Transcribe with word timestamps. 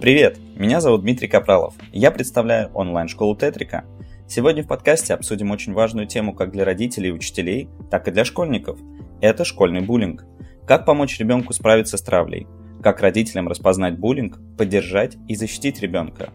Привет, 0.00 0.38
меня 0.56 0.80
зовут 0.80 1.02
Дмитрий 1.02 1.28
Капралов. 1.28 1.74
Я 1.92 2.10
представляю 2.10 2.70
онлайн-школу 2.72 3.36
Тетрика. 3.36 3.84
Сегодня 4.26 4.62
в 4.62 4.66
подкасте 4.66 5.12
обсудим 5.12 5.50
очень 5.50 5.74
важную 5.74 6.06
тему 6.06 6.32
как 6.32 6.52
для 6.52 6.64
родителей 6.64 7.10
и 7.10 7.12
учителей, 7.12 7.68
так 7.90 8.08
и 8.08 8.10
для 8.10 8.24
школьников. 8.24 8.80
Это 9.20 9.44
школьный 9.44 9.82
буллинг. 9.82 10.24
Как 10.66 10.86
помочь 10.86 11.18
ребенку 11.18 11.52
справиться 11.52 11.98
с 11.98 12.02
травлей? 12.02 12.46
Как 12.82 13.02
родителям 13.02 13.46
распознать 13.46 13.98
буллинг, 13.98 14.38
поддержать 14.56 15.18
и 15.28 15.34
защитить 15.34 15.82
ребенка? 15.82 16.30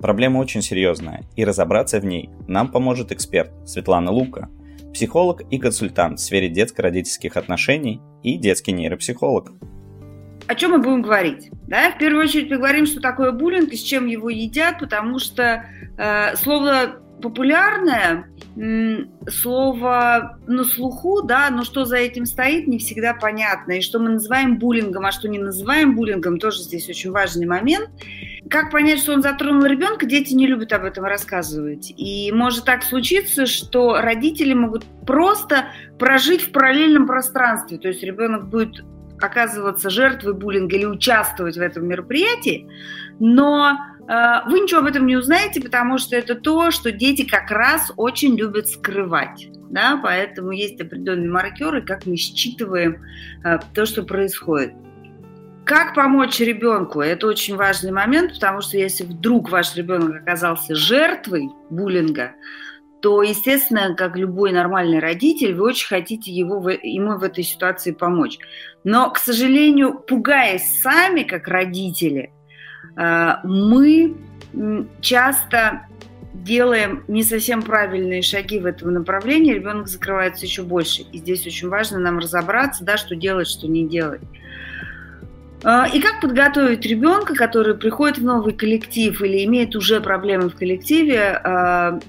Проблема 0.00 0.38
очень 0.38 0.62
серьезная, 0.62 1.24
и 1.36 1.44
разобраться 1.44 2.00
в 2.00 2.06
ней 2.06 2.30
нам 2.48 2.72
поможет 2.72 3.12
эксперт 3.12 3.52
Светлана 3.68 4.12
Лука, 4.12 4.48
психолог 4.94 5.42
и 5.50 5.58
консультант 5.58 6.20
в 6.20 6.22
сфере 6.22 6.48
детско-родительских 6.48 7.36
отношений 7.36 8.00
и 8.22 8.38
детский 8.38 8.72
нейропсихолог 8.72 9.52
о 10.46 10.54
чем 10.54 10.72
мы 10.72 10.78
будем 10.78 11.02
говорить? 11.02 11.50
Да? 11.68 11.90
В 11.92 11.98
первую 11.98 12.24
очередь 12.24 12.50
мы 12.50 12.56
говорим, 12.56 12.86
что 12.86 13.00
такое 13.00 13.32
буллинг 13.32 13.72
и 13.72 13.76
с 13.76 13.82
чем 13.82 14.06
его 14.06 14.30
едят, 14.30 14.78
потому 14.78 15.18
что 15.18 15.64
э, 15.96 16.36
слово 16.36 17.00
популярное, 17.20 18.26
слово 19.28 20.38
на 20.46 20.64
слуху, 20.64 21.22
да, 21.22 21.50
но 21.50 21.64
что 21.64 21.84
за 21.84 21.96
этим 21.96 22.26
стоит, 22.26 22.66
не 22.66 22.78
всегда 22.78 23.14
понятно. 23.14 23.72
И 23.72 23.80
что 23.80 23.98
мы 23.98 24.10
называем 24.10 24.58
буллингом, 24.58 25.06
а 25.06 25.12
что 25.12 25.28
не 25.28 25.38
называем 25.38 25.94
буллингом, 25.94 26.38
тоже 26.38 26.62
здесь 26.62 26.88
очень 26.88 27.10
важный 27.10 27.46
момент. 27.46 27.90
Как 28.48 28.70
понять, 28.70 28.98
что 28.98 29.12
он 29.12 29.22
затронул 29.22 29.64
ребенка, 29.64 30.06
дети 30.06 30.34
не 30.34 30.46
любят 30.46 30.72
об 30.72 30.84
этом 30.84 31.04
рассказывать. 31.04 31.92
И 31.96 32.32
может 32.32 32.64
так 32.64 32.82
случиться, 32.82 33.46
что 33.46 34.00
родители 34.00 34.54
могут 34.54 34.84
просто 35.06 35.66
прожить 35.98 36.42
в 36.42 36.50
параллельном 36.50 37.06
пространстве. 37.06 37.78
То 37.78 37.88
есть 37.88 38.02
ребенок 38.02 38.48
будет 38.48 38.82
оказываться 39.22 39.90
жертвой 39.90 40.34
буллинга 40.34 40.76
или 40.76 40.84
участвовать 40.84 41.56
в 41.56 41.60
этом 41.60 41.86
мероприятии, 41.86 42.68
но 43.18 43.76
э, 44.08 44.50
вы 44.50 44.60
ничего 44.60 44.80
об 44.80 44.86
этом 44.86 45.06
не 45.06 45.16
узнаете, 45.16 45.60
потому 45.60 45.98
что 45.98 46.16
это 46.16 46.34
то, 46.34 46.70
что 46.70 46.92
дети 46.92 47.24
как 47.24 47.50
раз 47.50 47.92
очень 47.96 48.36
любят 48.36 48.68
скрывать. 48.68 49.48
Да? 49.70 50.00
Поэтому 50.02 50.50
есть 50.50 50.80
определенные 50.80 51.30
маркеры, 51.30 51.82
как 51.82 52.06
мы 52.06 52.16
считываем 52.16 53.02
э, 53.44 53.58
то, 53.74 53.86
что 53.86 54.02
происходит. 54.02 54.72
Как 55.64 55.94
помочь 55.94 56.40
ребенку? 56.40 57.00
Это 57.00 57.26
очень 57.26 57.54
важный 57.54 57.92
момент, 57.92 58.34
потому 58.34 58.60
что 58.60 58.76
если 58.76 59.04
вдруг 59.04 59.50
ваш 59.50 59.76
ребенок 59.76 60.22
оказался 60.22 60.74
жертвой 60.74 61.48
буллинга, 61.68 62.32
то, 63.00 63.22
естественно, 63.22 63.94
как 63.94 64.16
любой 64.16 64.52
нормальный 64.52 64.98
родитель, 64.98 65.54
вы 65.54 65.68
очень 65.68 65.88
хотите 65.88 66.30
его, 66.30 66.68
ему 66.70 67.18
в 67.18 67.22
этой 67.22 67.44
ситуации 67.44 67.92
помочь. 67.92 68.38
Но, 68.84 69.10
к 69.10 69.18
сожалению, 69.18 69.98
пугаясь 69.98 70.80
сами, 70.82 71.22
как 71.22 71.48
родители, 71.48 72.32
э, 72.96 73.32
мы 73.44 74.16
часто 75.00 75.86
делаем 76.32 77.04
не 77.08 77.22
совсем 77.22 77.62
правильные 77.62 78.22
шаги 78.22 78.58
в 78.58 78.66
этом 78.66 78.92
направлении, 78.92 79.54
ребенок 79.54 79.88
закрывается 79.88 80.46
еще 80.46 80.62
больше. 80.62 81.02
И 81.02 81.18
здесь 81.18 81.46
очень 81.46 81.68
важно 81.68 81.98
нам 81.98 82.18
разобраться, 82.18 82.84
да, 82.84 82.96
что 82.96 83.14
делать, 83.14 83.48
что 83.48 83.66
не 83.66 83.86
делать. 83.86 84.22
Э, 85.62 85.84
и 85.92 86.00
как 86.00 86.20
подготовить 86.20 86.84
ребенка, 86.86 87.34
который 87.34 87.76
приходит 87.76 88.18
в 88.18 88.24
новый 88.24 88.54
коллектив 88.54 89.20
или 89.22 89.44
имеет 89.44 89.76
уже 89.76 90.00
проблемы 90.00 90.48
в 90.48 90.56
коллективе, 90.56 91.40
э, 91.42 92.00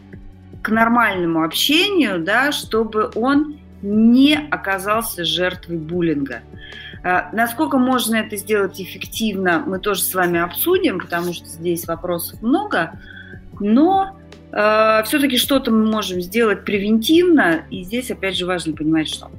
к 0.62 0.70
нормальному 0.70 1.44
общению, 1.44 2.24
да, 2.24 2.52
чтобы 2.52 3.12
он 3.16 3.60
не 3.82 4.36
оказался 4.36 5.26
жертвой 5.26 5.78
буллинга. 5.78 6.42
А, 7.04 7.30
насколько 7.34 7.78
можно 7.78 8.18
это 8.18 8.38
сделать 8.38 8.80
эффективно, 8.80 9.64
мы 9.66 9.80
тоже 9.80 10.04
с 10.04 10.14
вами 10.14 10.40
обсудим, 10.40 11.00
потому 11.00 11.34
что 11.34 11.48
здесь 11.48 11.88
вопросов 11.88 12.42
много, 12.44 13.00
но 13.60 14.20
э, 14.52 15.04
все-таки 15.06 15.38
что-то 15.38 15.72
мы 15.72 15.86
можем 15.86 16.22
сделать 16.22 16.64
превентивно, 16.64 17.64
и 17.72 17.84
здесь 17.84 18.12
опять 18.12 18.38
же 18.38 18.46
важно 18.46 18.76
понимать, 18.76 19.08
что. 19.08 19.32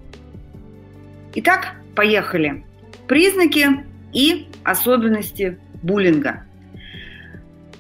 Итак, 1.35 1.75
поехали. 1.95 2.65
Признаки 3.07 3.85
и 4.13 4.49
особенности 4.65 5.59
буллинга. 5.83 6.45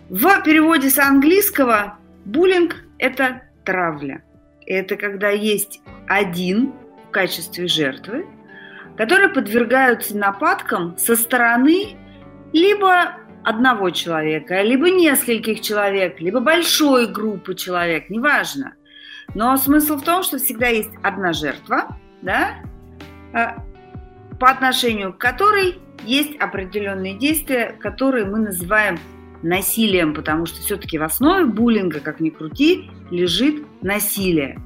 В 0.09 0.43
переводе 0.45 0.91
с 0.91 0.99
английского 0.99 1.99
буллинг 2.25 2.85
это 3.03 3.43
травля. 3.65 4.23
Это 4.65 4.97
когда 4.97 5.31
есть 5.31 5.81
один 6.09 6.73
в 7.09 7.11
качестве 7.11 7.67
жертвы, 7.67 8.27
которые 8.97 9.29
подвергаются 9.29 10.17
нападкам 10.17 10.97
со 10.97 11.17
стороны 11.17 11.97
либо 12.53 13.17
одного 13.43 13.91
человека, 13.91 14.63
либо 14.63 14.89
нескольких 14.89 15.63
человек, 15.63 16.21
либо 16.21 16.39
большой 16.39 17.09
группы 17.13 17.57
человек, 17.57 18.09
неважно. 18.09 18.75
Но 19.35 19.57
смысл 19.57 19.97
в 19.97 20.05
том, 20.05 20.23
что 20.23 20.39
всегда 20.39 20.69
есть 20.69 20.93
одна 21.03 21.33
жертва, 21.33 21.97
да, 22.23 22.63
э, 23.33 23.47
по 24.39 24.49
отношению 24.49 25.13
к 25.13 25.19
которой 25.19 25.81
есть 26.05 26.37
определенные 26.39 27.19
действия, 27.19 27.77
которые 27.81 28.27
мы 28.27 28.39
называем 28.39 28.99
насилием, 29.43 30.15
потому 30.15 30.47
что 30.47 30.61
все-таки 30.61 30.99
в 30.99 31.03
основе 31.03 31.47
буллинга, 31.47 32.01
как 32.01 32.21
ни 32.21 32.31
крути, 32.31 32.91
лежит 33.11 33.65
насилие. 33.83 34.59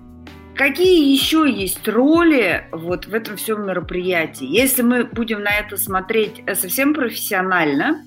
Какие 0.57 1.13
еще 1.13 1.51
есть 1.51 1.87
роли 1.87 2.67
вот 2.73 3.07
в 3.07 3.15
этом 3.15 3.37
всем 3.37 3.67
мероприятии? 3.67 4.47
Если 4.47 4.81
мы 4.83 5.05
будем 5.05 5.43
на 5.43 5.55
это 5.55 5.77
смотреть 5.77 6.43
э, 6.47 6.55
совсем 6.55 6.95
профессионально, 6.95 8.03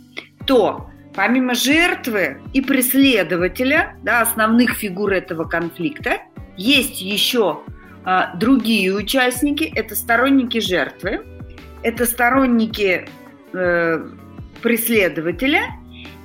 то 0.48 0.90
помимо 1.16 1.54
жертвы 1.54 2.42
и 2.54 2.62
преследователя, 2.62 3.96
да, 4.02 4.22
основных 4.22 4.72
фигур 4.72 5.12
этого 5.14 5.44
конфликта, 5.44 6.24
есть 6.58 7.02
еще 7.02 7.60
э, 8.04 8.20
другие 8.38 8.96
участники. 8.96 9.72
Это 9.76 9.96
сторонники 9.96 10.60
жертвы, 10.60 11.22
это 11.84 12.08
сторонники 12.08 13.08
э, 13.54 14.08
преследователя 14.64 15.79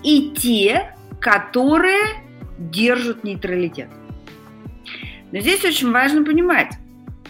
и 0.04 0.30
те, 0.36 0.94
которые 1.20 2.22
держат 2.58 3.24
нейтралитет. 3.24 3.88
Но 5.32 5.40
здесь 5.40 5.64
очень 5.64 5.90
важно 5.90 6.24
понимать, 6.24 6.74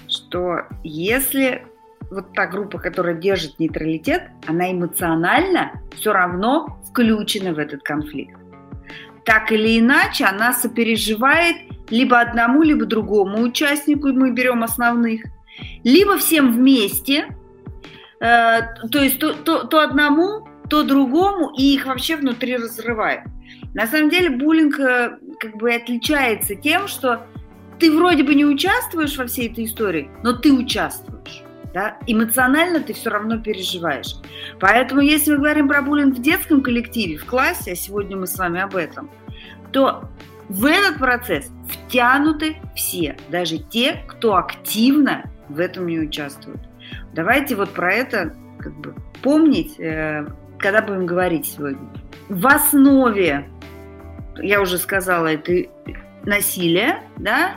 что 0.08 0.62
если 0.82 1.64
вот 2.10 2.32
та 2.34 2.46
группа, 2.46 2.78
которая 2.78 3.14
держит 3.14 3.58
нейтралитет, 3.58 4.28
она 4.46 4.70
эмоционально 4.70 5.80
все 5.96 6.12
равно 6.12 6.78
включена 6.90 7.54
в 7.54 7.58
этот 7.58 7.82
конфликт. 7.82 8.38
Так 9.24 9.52
или 9.52 9.78
иначе, 9.78 10.24
она 10.26 10.52
сопереживает 10.52 11.56
либо 11.88 12.20
одному, 12.20 12.62
либо 12.62 12.84
другому 12.84 13.40
участнику, 13.40 14.08
мы 14.08 14.32
берем 14.32 14.62
основных, 14.62 15.22
либо 15.82 16.18
всем 16.18 16.52
вместе, 16.52 17.34
э, 18.20 18.60
то 18.90 18.98
есть 18.98 19.18
то, 19.18 19.32
то, 19.32 19.64
то 19.64 19.80
одному, 19.80 20.46
то 20.74 20.82
другому, 20.82 21.52
и 21.56 21.74
их 21.74 21.86
вообще 21.86 22.16
внутри 22.16 22.56
разрывает. 22.56 23.20
На 23.74 23.86
самом 23.86 24.10
деле 24.10 24.30
буллинг 24.30 24.80
э, 24.80 25.18
как 25.38 25.56
бы 25.56 25.72
отличается 25.72 26.56
тем, 26.56 26.88
что 26.88 27.24
ты 27.78 27.96
вроде 27.96 28.24
бы 28.24 28.34
не 28.34 28.44
участвуешь 28.44 29.16
во 29.16 29.26
всей 29.26 29.48
этой 29.48 29.66
истории, 29.66 30.10
но 30.24 30.32
ты 30.32 30.52
участвуешь. 30.52 31.44
Да? 31.72 31.96
Эмоционально 32.08 32.80
ты 32.80 32.92
все 32.92 33.10
равно 33.10 33.38
переживаешь. 33.38 34.16
Поэтому, 34.58 35.00
если 35.00 35.30
мы 35.34 35.38
говорим 35.38 35.68
про 35.68 35.80
буллинг 35.80 36.16
в 36.16 36.20
детском 36.20 36.60
коллективе, 36.60 37.18
в 37.18 37.24
классе, 37.24 37.72
а 37.72 37.76
сегодня 37.76 38.16
мы 38.16 38.26
с 38.26 38.36
вами 38.36 38.60
об 38.60 38.74
этом, 38.74 39.08
то 39.70 40.10
в 40.48 40.66
этот 40.66 40.98
процесс 40.98 41.52
втянуты 41.70 42.56
все, 42.74 43.16
даже 43.28 43.58
те, 43.58 44.02
кто 44.08 44.34
активно 44.34 45.30
в 45.48 45.60
этом 45.60 45.86
не 45.86 46.00
участвует. 46.00 46.58
Давайте 47.12 47.54
вот 47.54 47.70
про 47.70 47.92
это 47.94 48.34
как 48.58 48.74
бы 48.80 48.96
помнить, 49.22 49.78
э, 49.78 50.26
когда 50.58 50.82
будем 50.82 51.06
говорить 51.06 51.46
сегодня. 51.46 51.88
В 52.28 52.46
основе, 52.46 53.48
я 54.36 54.60
уже 54.60 54.78
сказала, 54.78 55.28
это 55.28 55.68
насилие, 56.24 57.02
да, 57.16 57.56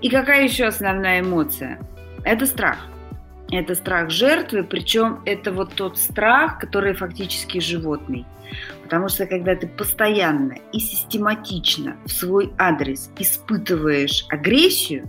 и 0.00 0.08
какая 0.08 0.44
еще 0.44 0.66
основная 0.66 1.20
эмоция? 1.20 1.78
Это 2.24 2.46
страх. 2.46 2.78
Это 3.50 3.74
страх 3.74 4.10
жертвы, 4.10 4.62
причем 4.62 5.20
это 5.26 5.52
вот 5.52 5.74
тот 5.74 5.98
страх, 5.98 6.58
который 6.60 6.94
фактически 6.94 7.58
животный. 7.58 8.24
Потому 8.82 9.08
что 9.08 9.26
когда 9.26 9.54
ты 9.54 9.66
постоянно 9.66 10.54
и 10.72 10.78
систематично 10.78 11.96
в 12.04 12.10
свой 12.10 12.52
адрес 12.58 13.10
испытываешь 13.18 14.24
агрессию, 14.30 15.08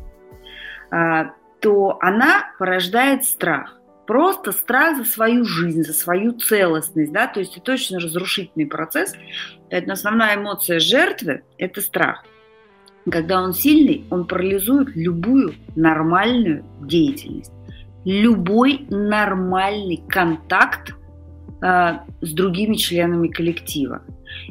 а, 0.92 1.34
то 1.60 1.98
она 2.02 2.52
порождает 2.58 3.24
страх. 3.24 3.78
Просто 4.12 4.52
страх 4.52 4.98
за 4.98 5.06
свою 5.06 5.46
жизнь, 5.46 5.84
за 5.84 5.94
свою 5.94 6.34
целостность. 6.34 7.14
Да? 7.14 7.28
То 7.28 7.40
есть 7.40 7.56
это 7.56 7.72
очень 7.72 7.96
разрушительный 7.98 8.66
процесс. 8.66 9.14
Поэтому 9.70 9.94
основная 9.94 10.36
эмоция 10.36 10.82
жертвы– 10.82 11.44
это 11.58 11.80
страх. 11.80 12.26
Когда 13.10 13.42
он 13.42 13.54
сильный, 13.54 14.04
он 14.10 14.28
парализует 14.28 14.90
любую 14.98 15.54
нормальную 15.78 16.66
деятельность, 16.82 17.54
любой 18.04 18.86
нормальный 18.90 20.04
контакт 20.10 20.94
э, 21.62 22.00
с 22.20 22.34
другими 22.34 22.76
членами 22.76 23.30
коллектива. 23.30 24.02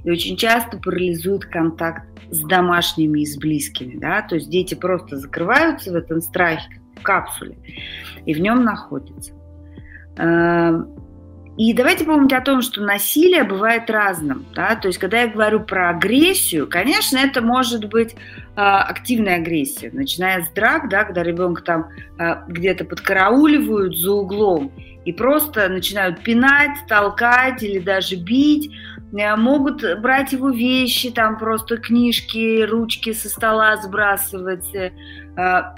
и 0.03 0.11
очень 0.11 0.39
часто 0.39 0.79
парализует 0.79 1.45
контакт 1.45 2.09
с 2.31 2.41
домашними 2.45 3.21
и 3.21 3.27
с 3.27 3.37
близкими. 3.37 3.99
Да? 3.99 4.23
То 4.23 4.37
есть 4.37 4.49
дети 4.49 4.75
просто 4.75 5.19
закрываются 5.19 5.93
в 5.93 5.97
этом 5.97 6.23
страхе, 6.23 6.81
в 6.97 7.03
капсуле, 7.03 7.59
и 8.25 8.33
в 8.33 8.41
нем 8.41 8.65
находятся. 8.65 9.35
Эм, 10.17 11.01
и 11.61 11.75
давайте 11.75 12.07
помнить 12.07 12.33
о 12.33 12.41
том, 12.41 12.63
что 12.63 12.81
насилие 12.81 13.45
бывает 13.45 13.91
разным. 13.91 14.47
Да? 14.55 14.77
То 14.77 14.89
есть, 14.89 14.99
когда 14.99 15.21
я 15.21 15.29
говорю 15.29 15.61
про 15.61 15.91
агрессию, 15.91 16.67
конечно, 16.67 17.19
это 17.19 17.43
может 17.43 17.85
быть 17.91 18.15
э, 18.15 18.17
активная 18.57 19.37
агрессия, 19.37 19.91
начиная 19.93 20.43
с 20.43 20.49
драк, 20.51 20.89
да, 20.89 21.05
когда 21.05 21.23
ребенка 21.23 21.63
там 21.63 21.89
э, 22.19 22.37
где-то 22.49 22.87
подкарауливают 22.87 23.95
за 23.99 24.11
углом 24.11 24.73
и 25.05 25.13
просто 25.13 25.69
начинают 25.69 26.23
пинать, 26.23 26.79
толкать 26.89 27.63
или 27.63 27.79
даже 27.79 28.17
бить. 28.17 28.71
Э, 29.13 29.37
могут 29.37 29.83
брать 30.01 30.33
его 30.33 30.49
вещи, 30.49 31.11
там 31.11 31.37
просто 31.37 31.77
книжки, 31.77 32.63
ручки 32.63 33.13
со 33.13 33.29
стола 33.29 33.77
сбрасывать. 33.77 34.75
Э, 34.75 34.93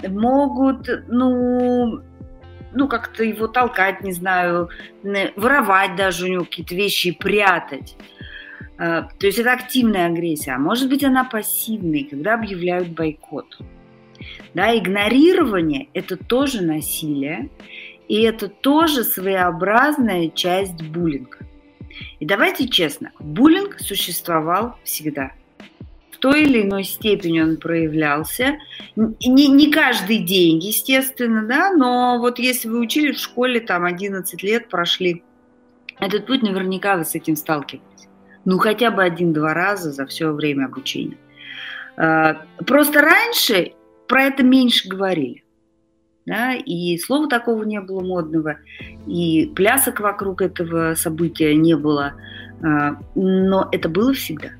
могут, 0.07 0.87
ну, 1.09 2.01
ну, 2.73 2.87
как-то 2.87 3.23
его 3.23 3.47
толкать, 3.47 4.01
не 4.01 4.11
знаю, 4.11 4.69
воровать 5.35 5.95
даже 5.95 6.25
у 6.25 6.27
него 6.27 6.45
какие-то 6.45 6.75
вещи 6.75 7.09
и 7.09 7.11
прятать. 7.11 7.95
А, 8.77 9.03
то 9.19 9.27
есть 9.27 9.39
это 9.39 9.53
активная 9.53 10.07
агрессия. 10.07 10.51
А 10.51 10.59
может 10.59 10.89
быть, 10.89 11.03
она 11.03 11.23
пассивная, 11.23 12.03
когда 12.03 12.35
объявляют 12.35 12.89
бойкот. 12.89 13.59
Да, 14.53 14.77
игнорирование– 14.77 15.89
это 15.93 16.15
тоже 16.15 16.61
насилие, 16.61 17.49
и 18.07 18.21
это 18.21 18.47
тоже 18.47 19.03
своеобразная 19.03 20.29
часть 20.29 20.81
буллинга. 20.81 21.39
И 22.19 22.25
давайте 22.25 22.67
честно, 22.67 23.11
буллинг 23.19 23.79
существовал 23.79 24.77
всегда– 24.83 25.31
той 26.23 26.43
или 26.43 26.61
иной 26.61 26.85
степени 26.85 27.41
он 27.41 27.57
проявлялся. 27.57 28.57
Не, 28.95 29.49
не 29.49 29.69
каждый 29.69 30.19
день, 30.19 30.57
естественно, 30.59 31.45
да, 31.45 31.73
но 31.73 32.17
вот 32.17 32.39
если 32.39 32.69
вы 32.69 32.79
учились 32.79 33.17
в 33.17 33.23
школе, 33.23 33.59
там 33.59 33.83
11 33.83 34.41
лет 34.41 34.69
прошли 34.69 35.21
этот 35.99 36.25
путь, 36.25 36.41
наверняка 36.41 36.95
вы 36.95 37.03
с 37.03 37.13
этим 37.13 37.35
сталкивались. 37.35 38.07
Ну, 38.45 38.57
хотя 38.57 38.89
бы 38.89 39.03
один-два 39.03 39.53
раза 39.53 39.91
за 39.91 40.05
все 40.05 40.31
время 40.31 40.67
обучения. 40.67 41.17
А, 41.97 42.45
просто 42.65 43.01
раньше 43.01 43.73
про 44.07 44.23
это 44.23 44.43
меньше 44.43 44.87
говорили. 44.87 45.43
Да, 46.25 46.53
и 46.53 46.97
слова 46.99 47.27
такого 47.27 47.63
не 47.63 47.81
было 47.81 47.99
модного, 47.99 48.59
и 49.07 49.51
плясок 49.53 49.99
вокруг 49.99 50.41
этого 50.41 50.95
события 50.95 51.53
не 51.53 51.75
было, 51.75 52.13
а, 52.63 52.95
но 53.13 53.67
это 53.73 53.89
было 53.89 54.13
всегда. 54.13 54.51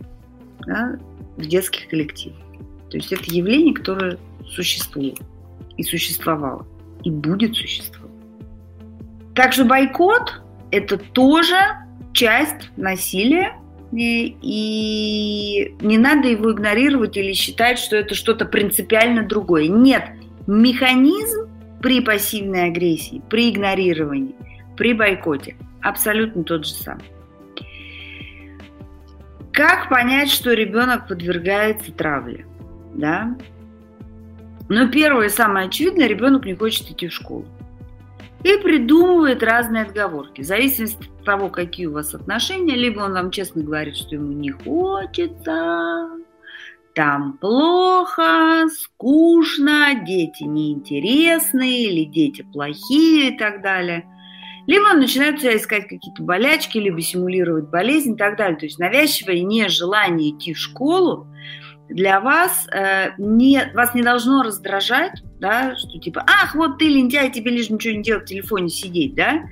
Да? 0.66 1.00
В 1.38 1.46
детских 1.46 1.88
коллективах. 1.90 2.40
То 2.90 2.98
есть 2.98 3.12
это 3.12 3.24
явление, 3.26 3.74
которое 3.74 4.18
существует 4.48 5.20
и 5.78 5.84
существовало, 5.84 6.68
и 7.04 7.10
будет 7.10 7.56
существовать. 7.56 8.12
Также 9.36 9.66
бойкот– 9.66 10.42
это 10.72 10.98
тоже 10.98 11.56
часть 12.14 12.70
насилия, 12.78 13.58
и 13.92 15.76
не 15.82 15.98
надо 15.98 16.28
его 16.28 16.52
игнорировать 16.52 17.18
или 17.18 17.34
считать, 17.34 17.78
что 17.78 17.96
это 17.96 18.16
что-то 18.16 18.46
принципиально 18.46 19.24
другое. 19.28 19.68
Нет, 19.68 20.04
механизм 20.48 21.50
при 21.82 22.02
пассивной 22.02 22.66
агрессии, 22.66 23.22
при 23.30 23.50
игнорировании, 23.52 24.36
при 24.78 24.94
бойкоте 24.94 25.56
абсолютно 25.82 26.44
тот 26.44 26.66
же 26.66 26.74
самый. 26.74 27.06
Как 29.54 29.88
понять, 29.88 30.32
что 30.32 30.52
ребенок 30.54 31.08
подвергается 31.08 31.92
травле? 31.92 32.48
Да? 32.96 33.38
Ну, 34.68 34.90
первое 34.90 35.30
самое 35.30 35.68
очевидное, 35.68 36.08
ребенок 36.08 36.46
не 36.46 36.56
хочет 36.56 36.90
идти 36.90 37.08
в 37.08 37.14
школу. 37.14 37.46
И 38.44 38.58
придумывает 38.58 39.44
разные 39.44 39.84
отговорки. 39.84 40.42
В 40.42 40.46
зависимости 40.46 41.08
от 41.20 41.24
того, 41.24 41.50
какие 41.50 41.86
у 41.86 41.94
вас 41.94 42.16
отношения, 42.16 42.76
либо 42.76 43.02
он 43.02 43.14
вам 43.14 43.30
честно 43.30 43.62
говорит, 43.62 43.96
что 43.96 44.16
ему 44.16 44.32
не 44.34 44.50
хочется, 44.50 46.10
там 46.96 47.38
плохо, 47.38 48.68
скучно, 48.70 50.04
дети 50.04 50.44
неинтересные 50.44 51.92
или 51.92 52.06
дети 52.06 52.42
плохие 52.52 53.36
и 53.36 53.38
так 53.38 53.62
далее. 53.62 54.06
Либо 54.68 54.84
он 54.86 55.00
начинает 55.00 55.40
себя 55.40 55.58
искать 55.58 55.88
какие-то 55.88 56.24
болячки, 56.24 56.78
либо 56.78 57.02
симулировать 57.02 57.70
болезнь 57.70 58.14
и 58.14 58.18
так 58.18 58.38
далее. 58.38 58.58
То 58.58 58.66
есть 58.66 58.80
навязчивое 58.80 59.42
нежелание 59.42 60.32
идти 60.32 60.54
в 60.54 60.58
школу 60.58 61.28
для 61.90 62.22
вас, 62.22 62.68
э, 62.72 63.12
не, 63.18 63.72
вас 63.74 63.94
не 63.94 64.02
должно 64.02 64.42
раздражать, 64.42 65.22
да, 65.40 65.76
что 65.76 66.00
типа, 66.00 66.26
ах, 66.26 66.56
вот 66.56 66.78
ты 66.78 66.86
лентяй, 66.86 67.30
тебе 67.30 67.52
лишь 67.52 67.70
ничего 67.70 67.96
не 67.96 68.04
делать, 68.04 68.24
в 68.24 68.28
телефоне 68.28 68.70
сидеть, 68.70 69.16
да. 69.16 69.44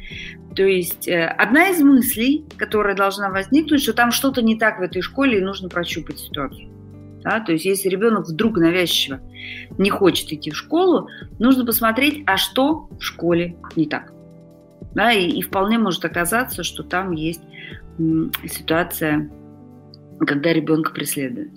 То 0.56 0.64
есть 0.64 1.08
э, 1.08 1.26
одна 1.26 1.70
из 1.70 1.82
мыслей, 1.82 2.46
которая 2.58 2.96
должна 2.96 3.30
возникнуть, 3.30 3.82
что 3.82 3.94
там 3.94 4.12
что-то 4.12 4.42
не 4.42 4.58
так 4.58 4.80
в 4.80 4.82
этой 4.82 5.02
школе 5.02 5.40
и 5.40 5.44
нужно 5.44 5.70
прощупать 5.70 6.20
ситуацию. 6.20 6.70
Да? 7.24 7.40
То 7.40 7.54
есть 7.54 7.66
если 7.66 7.90
ребенок 7.90 8.28
вдруг 8.28 8.58
навязчиво 8.58 9.20
не 9.78 9.90
хочет 9.90 10.32
идти 10.34 10.52
в 10.52 10.58
школу, 10.58 11.08
нужно 11.40 11.66
посмотреть, 11.66 12.24
а 12.26 12.38
что 12.38 12.90
в 13.00 13.02
школе 13.02 13.56
не 13.76 13.86
так. 13.86 14.12
Да, 14.94 15.12
и, 15.12 15.30
и 15.30 15.42
вполне 15.42 15.78
может 15.78 16.04
оказаться, 16.06 16.64
что 16.64 16.84
там 16.84 17.12
есть 17.12 17.42
ситуация, 18.46 19.30
когда 20.20 20.54
ребенка 20.54 20.92
преследуют. 20.92 21.52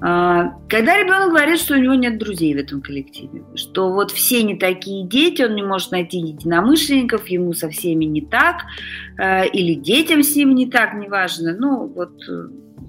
А, 0.00 0.54
когда 0.68 0.96
ребенок 0.96 1.30
говорит, 1.30 1.58
что 1.58 1.74
у 1.74 1.78
него 1.78 1.94
нет 1.94 2.18
друзей 2.18 2.54
в 2.54 2.58
этом 2.58 2.80
коллективе, 2.80 3.42
что 3.56 3.92
вот 3.92 4.12
все 4.12 4.42
не 4.44 4.56
такие 4.56 5.04
дети, 5.06 5.42
он 5.42 5.56
не 5.56 5.62
может 5.62 5.90
найти 5.90 6.18
единомышленников, 6.18 7.26
ему 7.28 7.52
со 7.52 7.68
всеми 7.68 8.04
не 8.04 8.20
так, 8.20 8.62
а, 9.18 9.44
или 9.44 9.74
детям 9.74 10.22
с 10.22 10.36
ним 10.36 10.54
не 10.54 10.70
так, 10.70 10.94
неважно. 10.94 11.56
Ну, 11.58 11.88
вот 11.88 12.12
э, 12.28 12.48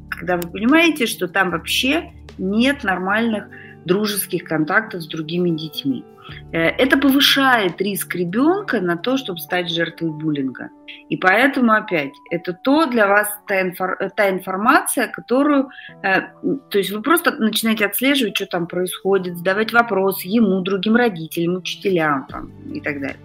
когда 0.10 0.38
вы 0.38 0.50
понимаете, 0.50 1.08
что 1.08 1.28
там 1.28 1.50
вообще 1.50 2.12
нет 2.38 2.84
нормальных 2.84 3.46
дружеских 3.86 4.44
контактов 4.44 5.02
с 5.02 5.08
другими 5.08 5.50
детьми. 5.50 6.04
Э, 6.52 6.58
это 6.58 6.98
повышает 6.98 7.82
риск 7.82 8.16
ребенка 8.16 8.82
на 8.82 8.98
то, 8.98 9.18
чтобы 9.18 9.40
стать 9.40 9.70
жертвой 9.70 10.12
буллинга. 10.12 10.70
И 11.10 11.18
поэтому 11.18 11.74
опять, 11.74 12.14
это 12.32 12.54
то 12.54 12.86
для 12.86 13.08
вас 13.08 13.28
та, 13.48 13.62
инфор, 13.62 13.98
та 14.16 14.30
информация, 14.30 15.08
которую, 15.08 15.70
э, 16.04 16.22
то 16.70 16.78
есть 16.78 16.92
вы 16.92 17.02
просто 17.02 17.32
начинаете 17.32 17.86
отслеживать, 17.86 18.36
что 18.36 18.46
там 18.46 18.68
происходит, 18.68 19.38
задавать 19.38 19.74
вопросы 19.74 20.28
ему, 20.28 20.62
другим 20.62 20.96
родителям, 20.96 21.58
учителям 21.58 22.26
там, 22.28 22.52
и 22.72 22.82
так 22.82 23.00
далее. 23.00 23.20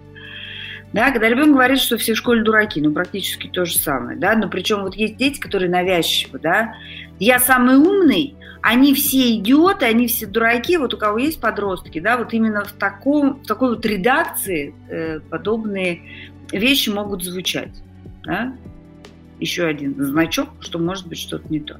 Да, 0.95 1.11
когда 1.11 1.27
ребенок 1.27 1.55
говорит, 1.55 1.79
что 1.79 1.97
все 1.97 2.13
в 2.13 2.17
школе 2.17 2.41
дураки, 2.41 2.79
ну, 2.79 2.93
практически 2.93 3.47
то 3.47 3.65
же 3.65 3.77
самое, 3.77 4.17
да, 4.17 4.33
но 4.33 4.47
причем 4.47 4.83
вот 4.83 4.95
есть 4.95 5.17
дети, 5.17 5.41
которые 5.41 5.69
навязчивы, 5.69 6.39
да, 6.39 6.73
я 7.19 7.37
самый 7.37 7.75
умный, 7.75 8.35
они 8.61 8.93
все 8.93 9.35
идиоты, 9.35 9.83
они 9.87 10.07
все 10.07 10.25
дураки, 10.25 10.77
вот 10.77 10.93
у 10.93 10.97
кого 10.97 11.17
есть 11.17 11.41
подростки, 11.41 11.99
да, 11.99 12.15
вот 12.15 12.31
именно 12.31 12.63
в, 12.63 12.71
таком, 12.71 13.41
в 13.41 13.45
такой 13.45 13.75
вот 13.75 13.85
редакции 13.85 14.73
э, 14.87 15.19
подобные 15.19 15.99
вещи 16.53 16.89
могут 16.89 17.25
звучать. 17.25 17.73
Да? 18.23 18.55
Еще 19.41 19.65
один 19.65 20.01
значок, 20.01 20.47
что 20.61 20.79
может 20.79 21.07
быть 21.07 21.19
что-то 21.19 21.45
не 21.49 21.59
то. 21.59 21.77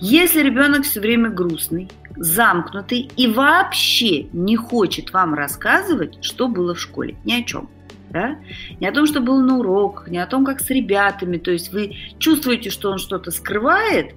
Если 0.00 0.42
ребенок 0.42 0.82
все 0.82 1.00
время 1.00 1.30
грустный, 1.30 1.88
замкнутый 2.14 3.10
и 3.16 3.26
вообще 3.26 4.24
не 4.34 4.56
хочет 4.56 5.14
вам 5.14 5.32
рассказывать, 5.32 6.22
что 6.22 6.46
было 6.46 6.74
в 6.74 6.78
школе, 6.78 7.16
ни 7.24 7.32
о 7.32 7.42
чем, 7.42 7.70
да? 8.10 8.38
Не 8.80 8.86
о 8.86 8.92
том, 8.92 9.06
что 9.06 9.20
было 9.20 9.40
на 9.40 9.58
уроках, 9.58 10.08
не 10.08 10.18
о 10.18 10.26
том, 10.26 10.44
как 10.44 10.60
с 10.60 10.68
ребятами. 10.70 11.38
То 11.38 11.50
есть 11.50 11.72
вы 11.72 11.96
чувствуете, 12.18 12.70
что 12.70 12.90
он 12.90 12.98
что-то 12.98 13.30
скрывает, 13.30 14.14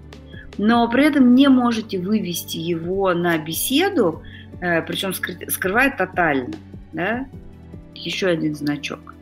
но 0.58 0.88
при 0.90 1.06
этом 1.06 1.36
не 1.36 1.48
можете 1.48 2.00
вывести 2.00 2.58
его 2.58 3.14
на 3.14 3.38
беседу, 3.38 4.24
э, 4.62 4.82
причем 4.82 5.14
скрывает 5.14 5.98
тотально. 5.98 6.54
Да? 6.92 7.26
Еще 7.96 8.28
один 8.28 8.56
значок. 8.56 9.14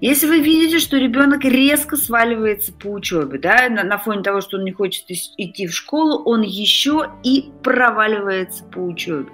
Если 0.00 0.26
вы 0.26 0.40
видите, 0.40 0.80
что 0.80 0.96
ребенок 0.96 1.44
резко 1.44 1.96
сваливается 1.96 2.72
по 2.72 2.88
учебе, 2.88 3.38
да, 3.38 3.68
на, 3.68 3.84
на 3.84 3.98
фоне 3.98 4.22
того, 4.22 4.40
что 4.40 4.56
он 4.58 4.64
не 4.64 4.72
хочет 4.72 5.04
идти 5.08 5.68
в 5.68 5.72
школу, 5.72 6.24
он 6.24 6.42
еще 6.42 7.12
и 7.22 7.52
проваливается 7.62 8.64
по 8.64 8.80
учебе. 8.80 9.28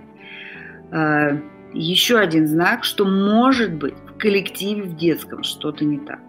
Э, 0.93 1.39
еще 1.73 2.19
один 2.19 2.47
знак, 2.47 2.85
что 2.85 3.07
может 3.07 3.73
быть 3.73 3.95
коллективе 4.19 4.83
в 4.83 4.97
детском 4.97 5.43
что-то 5.43 5.85
не 5.85 5.99
так. 5.99 6.21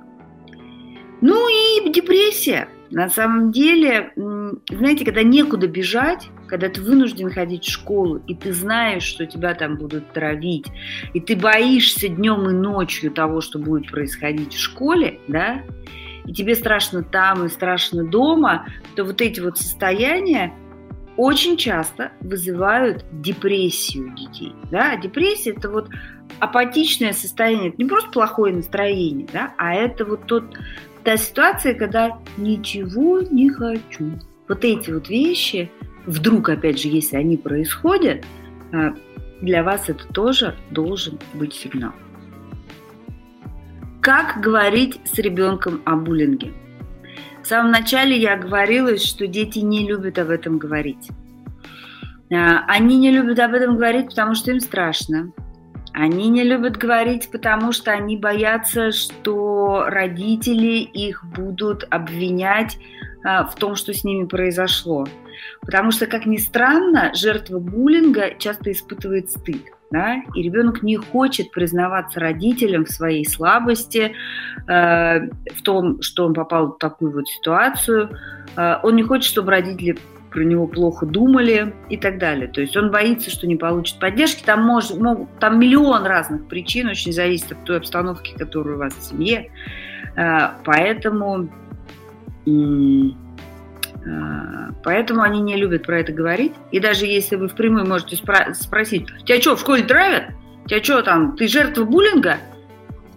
Ну 1.22 1.48
и 1.50 1.89
депрессия. 1.89 2.69
На 2.91 3.10
самом 3.10 3.51
деле, 3.51 4.12
знаете, 4.15 5.05
когда 5.05 5.22
некуда 5.22 5.67
бежать, 5.67 6.27
когда 6.48 6.69
ты 6.69 6.81
вынужден 6.81 7.29
ходить 7.29 7.63
в 7.65 7.72
школу, 7.72 8.19
и 8.25 8.34
ты 8.34 8.51
знаешь, 8.51 9.03
что 9.03 9.27
тебя 9.27 9.53
там 9.53 9.77
будут 9.77 10.12
травить, 10.12 10.65
и 11.13 11.19
ты 11.19 11.36
боишься 11.36 12.08
днем 12.08 12.50
и 12.50 12.53
ночью 12.53 13.12
того, 13.12 13.41
что 13.41 13.60
будет 13.60 13.91
происходить 13.91 14.53
в 14.53 14.60
школе, 14.60 15.19
да, 15.27 15.62
и 16.25 16.34
тебе 16.34 16.55
страшно 16.55 17.03
там 17.03 17.46
и 17.46 17.50
страшно 17.50 18.05
дома, 18.05 18.65
то 18.96 19.03
вот 19.03 19.22
эти 19.22 19.39
вот 19.39 19.58
состояния 19.58 20.53
очень 21.19 21.57
часто 21.57 22.13
вызывают 22.21 23.03
депрессию 23.11 24.15
детей. 24.15 24.55
Да? 24.71 24.95
Депрессия– 24.95 25.49
это 25.57 25.69
вот 25.69 25.89
апатичное 26.39 27.11
состояние, 27.11 27.71
это 27.71 27.77
не 27.77 27.89
просто 27.89 28.09
плохое 28.09 28.55
настроение, 28.55 29.27
да? 29.33 29.53
а 29.57 29.75
это 29.75 30.05
вот 30.05 30.25
тот, 30.27 30.45
та 31.03 31.17
ситуация, 31.17 31.73
когда 31.73 32.17
ничего 32.38 33.19
не 33.19 33.49
хочу. 33.49 34.13
Вот 34.47 34.63
эти 34.63 34.91
вот 34.91 35.09
вещи, 35.09 35.69
вдруг, 36.05 36.47
опять 36.47 36.81
же, 36.81 36.88
если 36.88 37.17
они 37.17 37.35
происходят, 37.35 38.23
а, 38.71 38.95
для 39.41 39.61
вас 39.61 39.89
это 39.89 40.07
тоже 40.13 40.55
должен 40.71 41.19
быть 41.33 41.53
сигнал. 41.53 41.91
Как 43.99 44.39
говорить 44.39 45.01
с 45.03 45.17
ребенком 45.17 45.81
о 45.83 45.97
буллинге? 45.97 46.53
Самом 47.50 47.72
начале 47.72 48.15
я 48.15 48.38
говорила, 48.38 48.96
что 49.00 49.25
дети 49.25 49.58
не 49.58 49.88
любят 49.88 50.20
об 50.20 50.29
этом 50.29 50.60
говорить. 50.60 51.10
А, 52.32 52.63
они 52.68 53.00
не 53.00 53.10
любят 53.10 53.39
об 53.39 53.56
этом 53.56 53.75
говорить, 53.75 54.10
потому 54.10 54.36
что 54.36 54.51
им 54.51 54.60
страшно. 54.60 55.32
Они 55.91 56.29
не 56.29 56.44
любят 56.44 56.77
говорить, 56.77 57.32
потому 57.32 57.72
что 57.72 57.91
они 57.91 58.18
боятся, 58.18 58.91
что 58.91 59.86
родители 59.88 60.77
их 60.77 61.25
будут 61.25 61.88
обвинять 61.89 62.77
а, 63.24 63.46
в 63.46 63.56
том, 63.56 63.74
что 63.74 63.96
с 63.96 64.03
ними 64.03 64.27
произошло. 64.27 65.08
Потому 65.62 65.89
что, 65.89 66.06
как 66.06 66.27
ни 66.27 66.38
странно, 66.38 67.12
жертва 67.15 67.58
буллинга 67.58 68.36
часто 68.38 68.72
испытывает 68.72 69.32
стыд. 69.32 69.65
Да? 69.91 70.17
И 70.36 70.43
ребенок 70.43 70.84
не 70.84 70.98
хочет 70.98 71.51
признаваться 71.51 72.19
родителям 72.19 72.86
в 72.86 72.89
своей 72.89 73.25
слабости, 73.25 74.13
э, 74.67 75.19
в 75.27 75.62
том, 75.63 76.01
что 76.01 76.25
он 76.27 76.36
попал 76.36 76.74
в 76.74 76.77
такую 76.77 77.12
вот 77.12 77.27
ситуацию. 77.27 78.10
Э, 78.55 78.75
он 78.84 78.96
не 78.96 79.03
хочет, 79.03 79.25
чтобы 79.25 79.51
родители 79.51 79.98
про 80.29 80.43
него 80.43 80.67
плохо 80.67 81.08
думали 81.08 81.74
и 81.89 81.98
так 81.98 82.19
далее. 82.19 82.48
То 82.48 82.62
есть 82.62 82.77
он 82.77 82.91
боится, 82.91 83.31
что 83.31 83.48
не 83.48 83.55
получит 83.55 84.00
поддержки. 84.00 84.43
Там, 84.43 84.63
может, 84.63 84.98
могут, 84.98 85.27
там 85.39 85.60
миллион 85.60 86.05
разных 86.05 86.48
причин, 86.48 86.88
очень 86.88 87.12
зависит 87.12 87.51
от 87.51 87.63
той 87.63 87.77
обстановки, 87.77 88.38
которая 88.38 88.75
у 88.75 88.77
вас 88.77 88.93
в 88.93 89.01
семье. 89.01 89.51
Э, 90.15 90.50
поэтому 90.63 91.50
а, 92.46 93.28
поэтому 94.84 95.22
они 95.22 95.42
не 95.42 95.56
любят 95.56 95.86
про 95.86 96.00
это 96.00 96.12
говорить. 96.12 96.54
И 96.72 96.80
даже 96.80 97.06
если 97.06 97.36
вы 97.36 97.48
впрямую 97.48 97.88
можете 97.88 98.16
спро- 98.16 98.54
спросить, 98.54 99.08
тебя 99.25 99.42
что, 99.42 99.56
в 99.56 99.60
школе 99.60 99.84
травят? 99.84 100.34
Тебя 100.66 100.84
что 100.84 101.01
там, 101.01 101.36
ты 101.36 101.48
жертва 101.48 101.84
буллинга? 101.84 102.38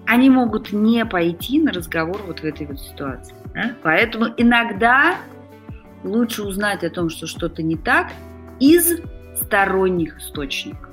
Они 0.06 0.30
могут 0.30 0.72
не 0.72 1.04
пойти 1.04 1.60
на 1.60 1.72
разговор 1.72 2.20
вот 2.26 2.40
в 2.40 2.44
этой 2.44 2.66
вот 2.66 2.80
ситуации. 2.80 3.34
Да? 3.54 3.72
Поэтому 3.82 4.26
иногда 4.36 5.16
лучше 6.02 6.42
узнать 6.42 6.82
о 6.82 6.90
том, 6.90 7.08
что 7.08 7.26
что-то 7.26 7.62
не 7.62 7.76
так, 7.76 8.08
из 8.58 9.00
сторонних 9.36 10.18
источников. 10.18 10.88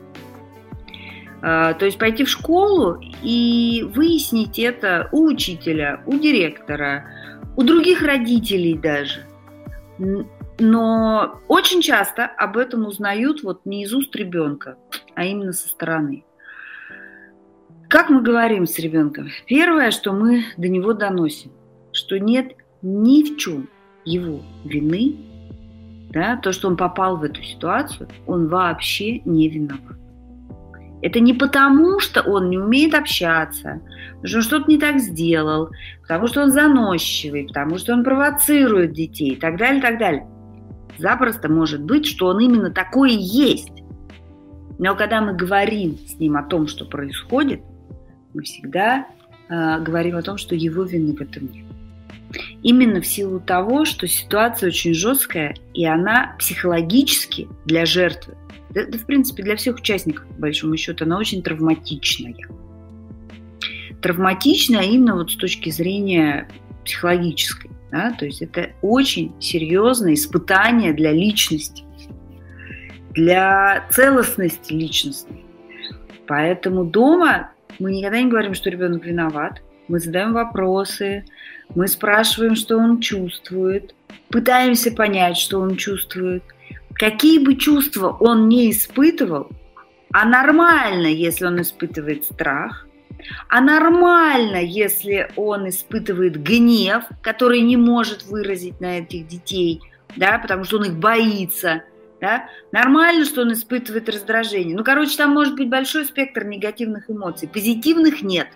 А, 1.41 1.73
то 1.73 1.85
есть 1.85 1.97
пойти 1.97 2.23
в 2.23 2.29
школу 2.29 3.01
и 3.23 3.87
выяснить 3.95 4.59
это 4.59 5.09
у 5.11 5.27
учителя, 5.27 6.01
у 6.05 6.17
директора, 6.17 7.05
у 7.55 7.63
других 7.63 8.01
родителей 8.01 8.77
даже. 8.77 9.28
Но 10.59 11.41
очень 11.47 11.81
часто 11.81 12.25
об 12.25 12.57
этом 12.57 12.85
узнают 12.85 13.43
вот 13.43 13.65
не 13.65 13.83
из 13.83 13.93
уст 13.93 14.15
ребенка, 14.15 14.77
а 15.15 15.25
именно 15.25 15.53
со 15.53 15.67
стороны. 15.67 16.25
Как 17.89 18.09
мы 18.09 18.21
говорим 18.21 18.65
с 18.65 18.77
ребенком? 18.79 19.29
Первое, 19.47 19.91
что 19.91 20.13
мы 20.13 20.43
до 20.57 20.69
него 20.69 20.93
доносим, 20.93 21.51
что 21.91 22.19
нет 22.19 22.53
ни 22.81 23.23
в 23.23 23.37
чем 23.37 23.67
его 24.05 24.41
вины, 24.63 25.17
да, 26.11 26.37
то, 26.37 26.51
что 26.51 26.67
он 26.67 26.77
попал 26.77 27.17
в 27.17 27.23
эту 27.23 27.41
ситуацию, 27.43 28.07
он 28.25 28.47
вообще 28.47 29.19
не 29.21 29.49
виноват. 29.49 29.97
Это 31.01 31.19
не 31.19 31.33
потому, 31.33 31.99
что 31.99 32.21
он 32.21 32.49
не 32.49 32.57
умеет 32.57 32.93
общаться, 32.93 33.81
потому 34.15 34.27
что 34.27 34.37
он 34.37 34.43
что-то 34.43 34.71
не 34.71 34.77
так 34.77 34.99
сделал, 34.99 35.69
потому 36.01 36.27
что 36.27 36.43
он 36.43 36.51
заносчивый, 36.51 37.47
потому 37.47 37.77
что 37.77 37.93
он 37.93 38.03
провоцирует 38.03 38.93
детей 38.93 39.33
и 39.33 39.35
так 39.35 39.57
далее, 39.57 39.79
и 39.79 39.81
так 39.81 39.97
далее. 39.97 40.27
Запросто 40.97 41.49
может 41.49 41.81
быть, 41.81 42.05
что 42.05 42.27
он 42.27 42.39
именно 42.39 42.71
такой 42.71 43.13
и 43.13 43.21
есть. 43.21 43.71
Но 44.77 44.95
когда 44.95 45.21
мы 45.21 45.33
говорим 45.33 45.97
с 46.05 46.19
ним 46.19 46.35
о 46.35 46.43
том, 46.43 46.67
что 46.67 46.85
происходит, 46.85 47.61
мы 48.33 48.43
всегда 48.43 49.07
э, 49.49 49.79
говорим 49.79 50.17
о 50.17 50.21
том, 50.21 50.37
что 50.37 50.55
его 50.55 50.83
вины 50.83 51.15
в 51.15 51.21
этом 51.21 51.49
нет. 51.51 51.65
Именно 52.61 53.01
в 53.01 53.07
силу 53.07 53.39
того, 53.39 53.85
что 53.85 54.07
ситуация 54.07 54.67
очень 54.67 54.93
жесткая, 54.93 55.55
и 55.73 55.85
она 55.85 56.35
психологически 56.37 57.47
для 57.65 57.85
жертвы 57.85 58.35
да, 58.69 58.85
да, 58.85 58.97
в 58.97 59.05
принципе, 59.05 59.43
для 59.43 59.55
всех 59.55 59.77
участников, 59.77 60.25
по 60.27 60.41
большому 60.41 60.77
счету, 60.77 61.05
она 61.05 61.17
очень 61.17 61.41
травматичная. 61.41 62.35
Травматичная 64.01 64.83
именно 64.83 65.15
вот 65.15 65.31
с 65.31 65.35
точки 65.35 65.69
зрения 65.71 66.47
психологической. 66.85 67.71
Да? 67.91 68.13
То 68.13 68.25
есть 68.25 68.41
это 68.41 68.69
очень 68.81 69.33
серьезное 69.41 70.13
испытание 70.13 70.93
для 70.93 71.11
личности, 71.11 71.83
для 73.11 73.87
целостности 73.89 74.71
личностной. 74.71 75.43
Поэтому 76.27 76.85
дома 76.85 77.51
мы 77.79 77.91
никогда 77.91 78.21
не 78.21 78.29
говорим, 78.29 78.53
что 78.53 78.69
ребенок 78.69 79.03
виноват. 79.03 79.63
Мы 79.87 79.99
задаем 79.99 80.33
вопросы, 80.33 81.25
мы 81.73 81.87
спрашиваем, 81.87 82.55
что 82.55 82.77
он 82.77 82.99
чувствует, 82.99 83.95
пытаемся 84.29 84.91
понять, 84.91 85.37
что 85.37 85.59
он 85.59 85.75
чувствует– 85.75 86.43
какие 86.99 87.39
бы 87.39 87.55
чувства 87.55 88.09
он 88.19 88.49
не 88.49 88.69
испытывал, 88.69 89.49
а 90.11 90.25
нормально, 90.25 91.07
если 91.07 91.45
он 91.45 91.61
испытывает 91.61 92.25
страх, 92.25 92.85
а 93.47 93.61
нормально, 93.61 94.57
если 94.57 95.31
он 95.35 95.69
испытывает 95.69 96.41
гнев, 96.41 97.05
который 97.21 97.61
не 97.61 97.77
может 97.77 98.23
выразить 98.25 98.79
на 98.81 98.99
этих 98.99 99.27
детей, 99.27 99.81
да, 100.15 100.39
потому 100.39 100.65
что 100.65 100.77
он 100.77 100.85
их 100.85 100.97
боится, 100.97 101.83
да? 102.19 102.49
Нормально, 102.71 103.23
что 103.25 103.41
он 103.41 103.53
испытывает 103.53 104.09
раздражение. 104.09 104.75
Ну, 104.75 104.83
короче, 104.83 105.15
там 105.15 105.31
может 105.31 105.55
быть 105.55 105.69
большой 105.69 106.05
спектр 106.05 106.43
негативных 106.43 107.09
эмоций. 107.09 107.47
Позитивных 107.47 108.21
нет, 108.21 108.49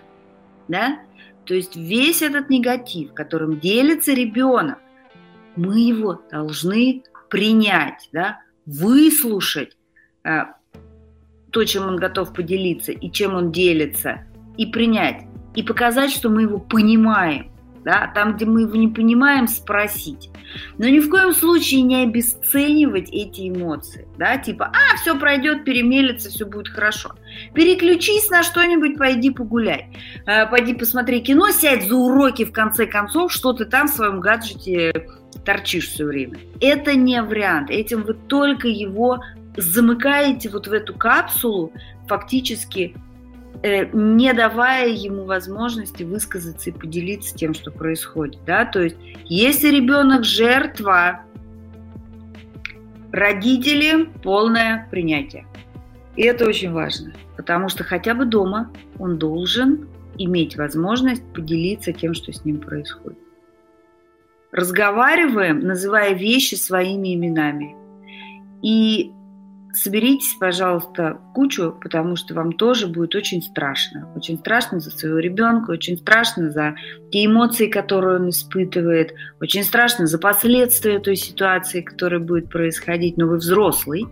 да? 0.68 0.98
То 1.46 1.54
есть 1.54 1.76
весь 1.76 2.20
этот 2.20 2.50
негатив, 2.50 3.14
которым 3.14 3.58
делится 3.60 4.12
ребенок, 4.12 4.78
мы 5.56 5.80
его 5.80 6.20
должны 6.30 7.04
принять, 7.34 8.08
да, 8.12 8.38
выслушать 8.64 9.76
э, 10.22 10.44
то, 11.50 11.64
чем 11.64 11.88
он 11.88 11.96
готов 11.96 12.32
поделиться 12.32 12.92
и 12.92 13.10
чем 13.10 13.34
он 13.34 13.50
делится, 13.50 14.20
и 14.56 14.66
принять, 14.66 15.24
и 15.56 15.64
показать, 15.64 16.12
что 16.12 16.28
мы 16.28 16.42
его 16.42 16.60
понимаем. 16.60 17.50
Да? 17.82 18.10
Там, 18.14 18.36
где 18.36 18.46
мы 18.46 18.62
его 18.62 18.76
не 18.76 18.86
понимаем, 18.86 19.48
спросить. 19.48 20.30
Но 20.78 20.86
ни 20.86 21.00
в 21.00 21.10
коем 21.10 21.34
случае 21.34 21.82
не 21.82 22.04
обесценивать 22.04 23.10
эти 23.10 23.48
эмоции. 23.48 24.06
Да? 24.16 24.38
Типа, 24.38 24.66
а, 24.72 24.96
все 24.96 25.18
пройдет, 25.18 25.64
перемелится, 25.64 26.30
все 26.30 26.46
будет 26.46 26.68
хорошо. 26.68 27.10
Переключись 27.52 28.30
на 28.30 28.44
что-нибудь, 28.44 28.96
пойди 28.96 29.30
погуляй. 29.30 29.88
Э, 30.24 30.46
пойди 30.46 30.72
посмотри 30.72 31.20
кино, 31.20 31.50
сядь 31.50 31.88
за 31.88 31.96
уроки 31.96 32.44
в 32.44 32.52
конце 32.52 32.86
концов, 32.86 33.32
что 33.32 33.52
ты 33.52 33.64
там 33.64 33.88
в 33.88 33.90
своем 33.90 34.20
гаджете 34.20 35.08
торчишь 35.44 35.88
все 35.88 36.04
время. 36.04 36.38
Это 36.60 36.94
не 36.94 37.20
вариант. 37.22 37.70
Этим 37.70 38.02
вы 38.02 38.14
только 38.14 38.68
его 38.68 39.20
замыкаете 39.56 40.48
вот 40.48 40.66
в 40.66 40.72
эту 40.72 40.94
капсулу, 40.94 41.72
фактически 42.08 42.94
э, 43.62 43.86
не 43.92 44.32
давая 44.32 44.88
ему 44.88 45.24
возможности 45.24 46.02
высказаться 46.02 46.70
и 46.70 46.72
поделиться 46.72 47.34
тем, 47.34 47.54
что 47.54 47.70
происходит. 47.70 48.40
Да? 48.44 48.64
То 48.64 48.82
есть, 48.82 48.96
если 49.24 49.68
ребенок 49.70 50.24
жертва, 50.24 51.20
родители 53.12 54.08
полное 54.22 54.88
принятие. 54.90 55.46
И 56.16 56.22
это 56.22 56.46
очень 56.46 56.72
важно, 56.72 57.12
потому 57.36 57.68
что 57.68 57.84
хотя 57.84 58.14
бы 58.14 58.24
дома 58.24 58.70
он 58.98 59.18
должен 59.18 59.88
иметь 60.16 60.56
возможность 60.56 61.24
поделиться 61.32 61.92
тем, 61.92 62.14
что 62.14 62.32
с 62.32 62.44
ним 62.44 62.58
происходит 62.58 63.18
разговариваем, 64.54 65.60
называя 65.60 66.14
вещи 66.14 66.54
своими 66.54 67.14
именами. 67.14 67.74
И 68.62 69.10
соберитесь, 69.72 70.36
пожалуйста, 70.38 71.18
кучу, 71.34 71.76
потому 71.82 72.14
что 72.14 72.34
вам 72.34 72.52
тоже 72.52 72.86
будет 72.86 73.16
очень 73.16 73.42
страшно. 73.42 74.08
Очень 74.14 74.38
страшно 74.38 74.78
за 74.78 74.90
своего 74.90 75.18
ребенка, 75.18 75.72
очень 75.72 75.98
страшно 75.98 76.50
за 76.50 76.76
те 77.10 77.26
эмоции, 77.26 77.66
которые 77.66 78.20
он 78.20 78.28
испытывает, 78.28 79.14
очень 79.40 79.64
страшно 79.64 80.06
за 80.06 80.18
последствия 80.18 81.00
той 81.00 81.16
ситуации, 81.16 81.80
которая 81.80 82.20
будет 82.20 82.48
происходить. 82.48 83.16
Но 83.16 83.26
вы 83.26 83.38
взрослый, 83.38 84.06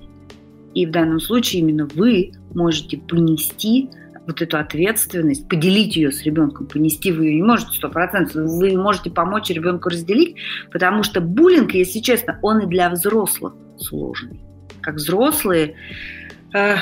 и 0.75 0.87
в 0.87 0.91
данном 0.91 1.21
случае 1.21 1.63
именно 1.63 1.87
вы 1.95 2.33
можете 2.53 2.99
понести 2.99 3.91
вот 4.27 4.41
эту 4.41 4.59
ответственность, 4.59 5.49
поделить 5.49 5.97
ее 5.97 6.13
с 6.13 6.23
ребенком, 6.23 6.67
понести 6.67 7.11
вы 7.13 7.27
ее 7.27 7.37
не 7.37 7.43
можете 7.43 7.73
сто 7.73 7.89
процентов, 7.89 8.35
вы 8.35 8.77
можете 8.77 9.11
помочь 9.11 9.51
ребенку 9.51 9.89
разделить, 9.89 10.37
потому 10.71 11.03
что 11.03 11.21
буллинг, 11.21 11.73
если 11.73 11.99
честно, 11.99 12.39
он 12.43 12.61
и 12.61 12.67
для 12.67 12.91
взрослых 12.91 13.55
сложный. 13.79 14.41
Как 14.81 14.95
взрослые, 14.95 15.75
э, 16.55 16.77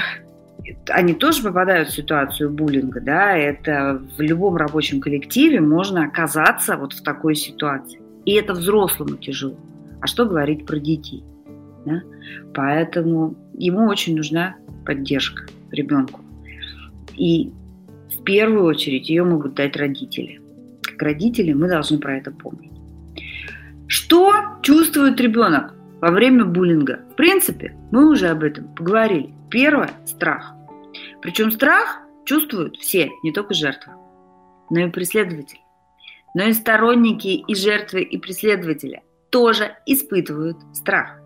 они 0.88 1.14
тоже 1.14 1.42
попадают 1.42 1.88
в 1.88 1.94
ситуацию 1.94 2.50
буллинга, 2.50 3.00
да, 3.00 3.36
это 3.36 4.02
в 4.16 4.20
любом 4.20 4.56
рабочем 4.56 5.00
коллективе 5.00 5.60
можно 5.60 6.04
оказаться 6.04 6.76
вот 6.76 6.92
в 6.92 7.02
такой 7.02 7.34
ситуации. 7.34 8.00
И 8.26 8.34
это 8.34 8.52
взрослому 8.52 9.16
тяжело. 9.16 9.56
А 10.00 10.06
что 10.06 10.26
говорить 10.26 10.66
про 10.66 10.78
детей? 10.78 11.24
Да? 11.86 12.02
Поэтому 12.54 13.34
ему 13.54 13.86
очень 13.86 14.16
нужна 14.16 14.56
поддержка 14.84 15.44
ребенку. 15.70 16.20
И 17.20 17.52
в 18.18 18.24
первую 18.24 18.64
очередь 18.64 19.10
ее 19.10 19.24
могут 19.24 19.52
дать 19.52 19.76
родители. 19.76 20.40
Как 20.82 21.02
родители 21.02 21.52
мы 21.52 21.68
должны 21.68 21.98
про 21.98 22.16
это 22.16 22.30
помнить. 22.30 22.72
Что 23.88 24.32
чувствует 24.62 25.20
ребенок 25.20 25.74
во 26.00 26.12
время 26.12 26.46
буллинга? 26.46 27.00
В 27.12 27.16
принципе, 27.16 27.76
мы 27.90 28.10
уже 28.10 28.28
об 28.28 28.42
этом 28.42 28.74
поговорили. 28.74 29.34
Первое– 29.50 29.90
страх. 30.06 30.54
Причем 31.20 31.50
страх 31.50 32.00
чувствуют 32.24 32.76
все, 32.78 33.10
не 33.22 33.32
только 33.32 33.52
жертвы, 33.52 33.92
но 34.70 34.80
и 34.80 34.90
преследователи. 34.90 35.60
Но 36.34 36.44
и 36.44 36.54
сторонники, 36.54 37.44
и 37.46 37.54
жертвы, 37.54 38.00
и 38.00 38.16
преследователи 38.16 39.02
тоже 39.28 39.76
испытывают 39.84 40.56
страх. 40.72 41.20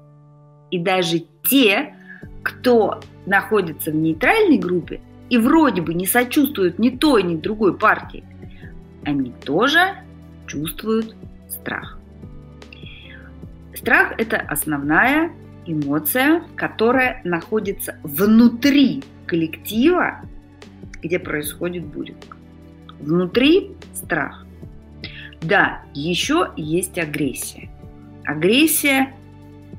И 0.73 0.79
даже 0.81 1.21
те, 1.49 1.95
кто 2.43 3.01
находится 3.27 3.93
в 3.93 3.95
нейтральной 3.95 4.59
группе 4.59 5.01
и 5.31 5.39
вроде 5.39 5.83
бы 5.83 5.95
не 5.95 6.07
сочувствуют 6.07 6.79
ни 6.79 6.91
той, 6.91 7.23
ни 7.23 7.37
другой 7.37 7.77
партии, 7.77 8.25
они 9.05 9.33
тоже 9.45 9.95
чувствуют 10.47 11.15
страх. 11.49 11.99
Страх– 13.75 14.15
это 14.19 14.37
основная 14.37 15.33
эмоция, 15.67 16.43
которая 16.57 17.21
находится 17.25 17.97
внутри 18.03 19.03
коллектива, 19.27 20.21
где 21.03 21.19
происходит 21.19 21.85
буллинг. 21.85 22.37
Внутри 23.01 23.73
страх. 23.93 24.47
Да, 25.43 25.83
еще 25.95 26.53
есть 26.57 26.99
агрессия. 26.99 27.71
Агрессия 28.25 29.15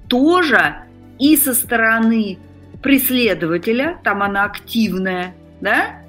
тоже 0.07 0.75
и 1.17 1.35
со 1.37 1.53
стороны 1.53 2.37
преследователя, 2.81 3.99
там 4.03 4.23
она 4.23 4.45
активная, 4.45 5.33
да? 5.61 6.01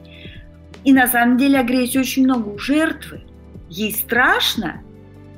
И 0.84 0.92
на 0.92 1.06
самом 1.08 1.36
деле 1.36 1.58
агрессии 1.58 1.98
очень 1.98 2.24
много 2.24 2.48
у 2.48 2.58
жертвы. 2.58 3.22
Ей 3.68 3.92
страшно, 3.92 4.82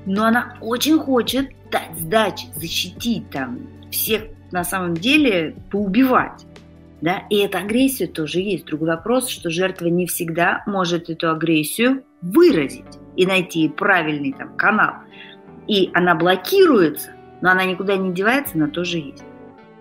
но 0.04 0.24
она 0.24 0.56
очень 0.60 0.98
хочет 0.98 1.50
дать 1.70 1.90
сдачи, 1.98 2.46
защитить 2.54 3.30
там 3.30 3.60
всех 3.90 4.24
на 4.50 4.64
самом 4.64 4.94
деле 4.94 5.56
поубивать. 5.70 6.46
Да? 7.00 7.22
И 7.30 7.38
эта 7.38 7.58
агрессия 7.58 8.06
тоже 8.06 8.40
есть. 8.40 8.66
Другой 8.66 8.88
вопрос, 8.88 9.28
что 9.28 9.50
жертва 9.50 9.86
не 9.86 10.06
всегда 10.06 10.62
может 10.66 11.10
эту 11.10 11.30
агрессию 11.30 12.02
выразить 12.20 12.98
и 13.16 13.26
найти 13.26 13.68
правильный 13.68 14.32
там 14.32 14.56
канал. 14.56 14.94
И 15.66 15.90
она 15.94 16.14
блокируется, 16.14 17.12
но 17.40 17.50
она 17.50 17.64
никуда 17.64 17.96
не 17.96 18.12
девается, 18.12 18.56
она 18.56 18.68
тоже 18.68 18.98
есть. 18.98 19.24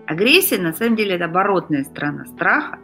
Агрессия, 0.08 0.56
на 0.56 0.72
самом 0.72 0.96
деле, 0.96 1.16
это 1.16 1.26
оборотная 1.26 1.84
сторона 1.84 2.24
страха. 2.24 2.78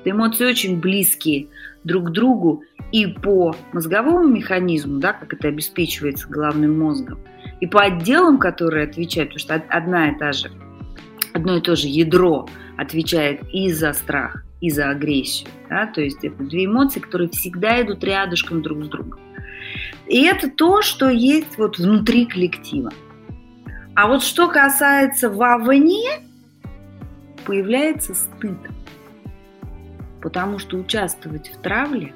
Это 0.00 0.10
эмоции 0.10 0.44
очень 0.44 0.78
близкие 0.78 1.48
друг 1.84 2.08
к 2.08 2.10
другу 2.10 2.64
и 2.92 3.06
по 3.06 3.56
мозговому 3.72 4.28
механизму, 4.28 4.98
да, 4.98 5.14
как 5.14 5.32
это 5.32 5.48
обеспечивается 5.48 6.28
головным 6.28 6.78
мозгом, 6.78 7.18
и 7.60 7.66
по 7.66 7.80
отделам, 7.80 8.36
которые 8.38 8.84
отвечают, 8.84 9.30
потому 9.30 9.40
что 9.40 9.54
одна 9.74 10.10
и 10.10 10.18
та 10.18 10.32
же, 10.32 10.50
одно 11.32 11.56
и 11.56 11.62
то 11.62 11.76
же 11.76 11.88
ядро 11.88 12.46
отвечает 12.76 13.40
и 13.54 13.72
за 13.72 13.94
страх, 13.94 14.44
и 14.60 14.68
за 14.68 14.90
агрессию. 14.90 15.48
Да? 15.70 15.86
То 15.86 16.02
есть 16.02 16.22
это 16.24 16.42
две 16.42 16.66
эмоции, 16.66 17.00
которые 17.00 17.30
всегда 17.30 17.80
идут 17.80 18.04
рядышком 18.04 18.60
друг 18.60 18.84
с 18.84 18.88
другом. 18.88 19.18
И 20.06 20.26
это 20.26 20.50
то, 20.50 20.82
что 20.82 21.08
есть 21.08 21.56
вот 21.56 21.78
внутри 21.78 22.26
коллектива. 22.26 22.92
А 23.94 24.08
вот 24.08 24.22
что 24.22 24.48
касается 24.48 25.30
вовне, 25.30 26.26
появляется 27.46 28.14
стыд. 28.14 28.58
Потому 30.20 30.58
что 30.58 30.76
участвовать 30.76 31.48
в 31.48 31.60
травле 31.62 32.12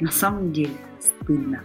на 0.00 0.10
самом 0.10 0.52
деле 0.52 0.74
стыдно. 1.00 1.62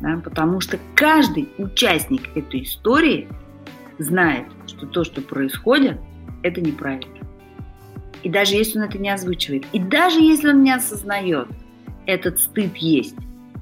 Да? 0.00 0.20
Потому 0.22 0.60
что 0.60 0.78
каждый 0.94 1.48
участник 1.58 2.34
этой 2.36 2.62
истории 2.62 3.28
знает, 3.98 4.46
что 4.66 4.86
то, 4.86 5.04
что 5.04 5.20
происходит, 5.20 5.98
это 6.42 6.60
неправильно. 6.60 7.12
И 8.22 8.28
даже 8.28 8.54
если 8.54 8.78
он 8.78 8.84
это 8.84 8.98
не 8.98 9.10
озвучивает, 9.10 9.64
и 9.72 9.80
даже 9.80 10.20
если 10.20 10.50
он 10.50 10.62
не 10.62 10.72
осознает, 10.72 11.48
этот 12.06 12.38
стыд 12.38 12.76
есть. 12.76 13.16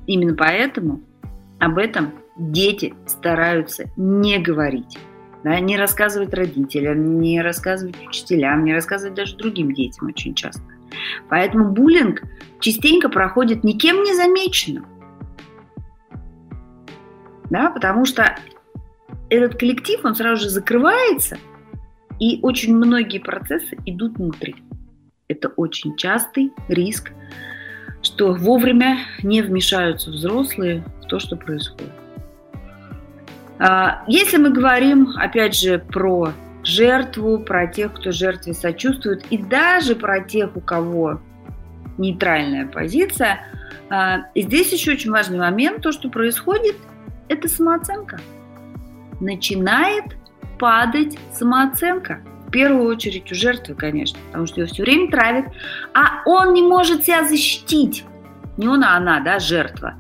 Именно 0.07 0.35
поэтому 0.35 1.01
об 1.59 1.79
этом 1.79 2.13
дети 2.37 2.95
стараются 3.07 3.85
не 3.97 4.39
говорить. 4.39 4.99
Да, 5.43 5.59
не 5.59 5.79
рассказывать 5.79 6.35
родителям, 6.35 7.21
не 7.21 7.41
рассказывать 7.41 7.97
учителям, 8.07 8.65
не 8.65 8.75
рассказывать 8.75 9.15
даже 9.15 9.37
другим 9.37 9.73
детям 9.73 10.09
очень 10.09 10.35
часто. 10.35 10.63
Поэтому 11.29 11.71
буллинг 11.71 12.23
частенько 12.59 13.09
проходит 13.09 13.65
никем 13.65 14.03
не 14.03 14.15
замеченным. 14.15 14.87
Да, 17.49 17.71
потому 17.71 18.05
что 18.05 18.37
этот 19.31 19.59
коллектив, 19.59 20.01
он 20.05 20.15
сразу 20.15 20.43
же 20.45 20.51
закрывается, 20.51 21.39
и 22.19 22.39
очень 22.43 22.77
многие 22.77 23.19
процессы 23.19 23.77
идут 23.87 24.19
внутри. 24.19 24.57
Это 25.29 25.49
очень 25.49 25.97
частый 25.97 26.53
риск, 26.69 27.13
что 28.03 28.35
вовремя 28.35 28.99
не 29.23 29.43
вмешаются 29.43 30.11
взрослые 30.11 30.85
в 31.03 31.07
то, 31.07 31.19
что 31.19 31.37
происходит. 31.37 31.93
А, 33.61 34.03
если 34.07 34.39
мы 34.39 34.51
говорим, 34.51 35.11
опять 35.17 35.55
же, 35.55 35.79
про 35.79 36.33
жертву, 36.65 37.39
про 37.39 37.67
тех, 37.67 37.93
кто 37.93 38.11
жертве 38.11 38.55
сочувствует, 38.55 39.25
и 39.31 39.37
даже 39.37 39.95
про 39.95 40.21
тех, 40.21 40.57
у 40.57 40.61
кого 40.61 41.21
нейтральная 41.99 42.67
позиция, 42.67 43.41
а, 43.91 44.23
здесь 44.35 44.73
еще 44.73 44.93
очень 44.93 45.11
важный 45.11 45.39
момент, 45.39 45.83
то, 45.83 45.93
что 45.93 46.09
происходит, 46.09 46.77
это 47.29 47.49
самооценка. 47.49 48.19
Начинает 49.21 50.05
падать 50.59 51.19
самооценка. 51.35 52.21
В 52.47 52.51
первую 52.51 52.89
очередь 52.89 53.31
у 53.31 53.35
жертвы, 53.35 53.75
конечно, 53.75 54.19
потому 54.29 54.47
что 54.47 54.63
ее 54.63 54.67
все 54.67 54.83
время 54.83 55.11
травят, 55.11 55.47
а 55.93 56.23
он 56.25 56.55
не 56.55 56.63
может 56.63 57.05
себя 57.05 57.25
защитить. 57.25 58.05
Не 58.57 58.69
он, 58.69 58.83
а 58.83 58.97
она, 58.97 59.21
да, 59.21 59.39
жертва. 59.39 59.95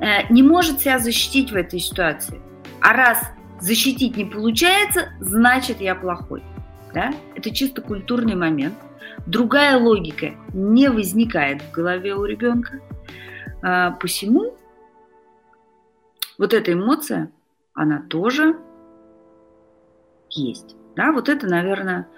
Э, 0.00 0.30
не 0.30 0.42
может 0.42 0.80
себя 0.80 0.98
защитить 0.98 1.50
в 1.50 1.56
этой 1.56 1.80
ситуации. 1.80 2.40
А 2.80 2.92
раз 2.92 3.30
защитить 3.60 4.16
не 4.16 4.24
получается, 4.24 5.10
значит 5.20 5.80
я 5.80 5.94
плохой. 5.94 6.42
Да? 6.94 7.12
Это 7.34 7.50
чисто 7.50 7.82
культурный 7.82 8.34
момент. 8.34 8.74
Другая 9.26 9.78
логика 9.78 10.34
не 10.52 10.88
возникает 10.88 11.62
в 11.62 11.72
голове 11.72 12.14
у 12.14 12.24
ребенка. 12.24 12.80
А, 13.62 13.92
посему 13.92 14.56
вот 16.38 16.52
эта 16.52 16.72
эмоция, 16.72 17.30
она 17.74 18.02
тоже 18.08 18.56
есть. 20.30 20.76
Да, 20.94 21.12
вот 21.12 21.28
это, 21.28 21.46
наверное, 21.46 22.08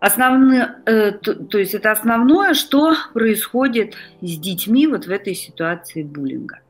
основное, 0.00 0.82
э, 0.86 1.12
то, 1.12 1.34
то 1.34 1.58
есть 1.58 1.74
это 1.74 1.90
основное, 1.90 2.54
что 2.54 2.94
происходит 3.12 3.94
с 4.20 4.38
детьми 4.38 4.86
вот 4.86 5.06
в 5.06 5.10
этой 5.10 5.34
ситуации 5.34 6.02
буллинга. 6.02 6.60